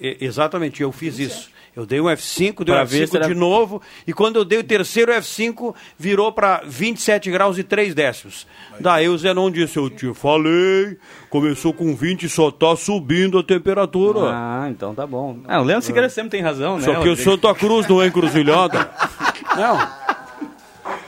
[0.00, 1.50] e- exatamente, eu fiz isso.
[1.74, 4.36] Eu dei um F5, dei um Pra ver se F5 era- de novo, e quando
[4.36, 8.46] eu dei o terceiro F5, virou para 27 graus e 3 décimos.
[8.78, 10.98] Daí o Zenon disse, eu te falei,
[11.30, 14.20] começou com 20 e só tá subindo a temperatura.
[14.34, 15.38] Ah, então tá bom.
[15.48, 16.84] Ah, o Leandro Siqueira sempre tem razão, né?
[16.84, 17.30] Só que o Rodrigo?
[17.30, 18.90] Santa Cruz não é encruzilhada.
[19.56, 20.01] Não.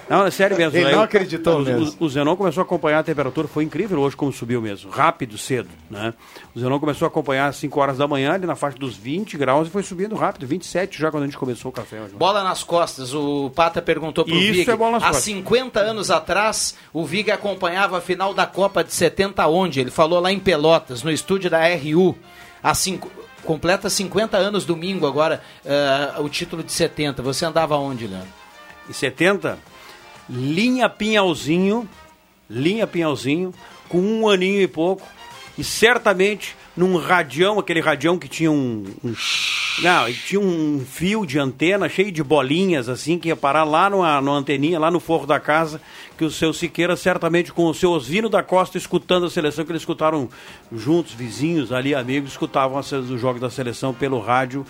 [0.08, 0.76] Não, é sério mesmo.
[0.76, 1.96] Ele Aí não acreditou o, mesmo.
[1.98, 5.38] O, o Zenon começou a acompanhar a temperatura, foi incrível hoje como subiu mesmo, rápido,
[5.38, 6.12] cedo, né?
[6.54, 9.36] O Zenon começou a acompanhar às 5 horas da manhã, ali na faixa dos 20
[9.36, 12.00] graus, e foi subindo rápido, 27 já quando a gente começou o café.
[12.00, 12.14] hoje.
[12.14, 14.70] Bola nas costas, o Pata perguntou pro Isso Vig.
[14.70, 15.24] é bola nas Há costas.
[15.24, 19.80] 50 anos atrás, o Vig acompanhava a final da Copa de 70 onde?
[19.80, 22.16] Ele falou lá em Pelotas, no estúdio da RU.
[22.62, 23.10] Há cinco,
[23.44, 27.22] completa 50 anos domingo agora, eh, o título de 70.
[27.22, 28.28] Você andava onde, Leandro?
[28.88, 29.58] Em 70,
[30.28, 31.88] linha Pinhalzinho,
[32.48, 33.52] linha Pinhalzinho,
[33.88, 35.06] com um aninho e pouco,
[35.56, 39.14] e certamente num radião, aquele radião que tinha um, um-
[39.82, 44.20] não, tinha um fio de antena cheio de bolinhas assim que ia parar lá numa,
[44.20, 45.80] numa anteninha, lá no forro da casa,
[46.18, 49.70] que o seu Siqueira certamente com o seu Osvino da Costa escutando a seleção, que
[49.72, 50.28] eles escutaram
[50.72, 54.64] juntos, vizinhos ali, amigos, escutavam os jogos da seleção pelo rádio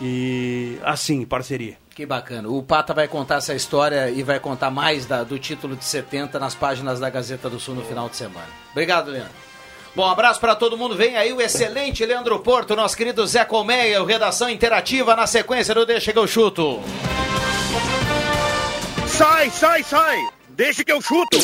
[0.00, 1.76] e assim, parceria.
[1.94, 2.48] Que bacana.
[2.48, 6.38] O Pata vai contar essa história e vai contar mais da- do título de 70
[6.40, 8.48] nas páginas da Gazeta do Sul no final de semana.
[8.72, 9.30] Obrigado, Leandro.
[9.94, 10.96] Bom, abraço para todo mundo.
[10.96, 15.72] Vem aí o excelente Leandro Porto, nosso querido Zé Colmeia, o Redação Interativa na sequência
[15.72, 16.80] do Deixa que eu chuto.
[19.06, 20.18] Sai, sai, sai!
[20.48, 21.38] Deixa que eu chuto!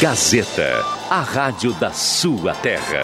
[0.00, 3.02] Gazeta, a rádio da sua terra.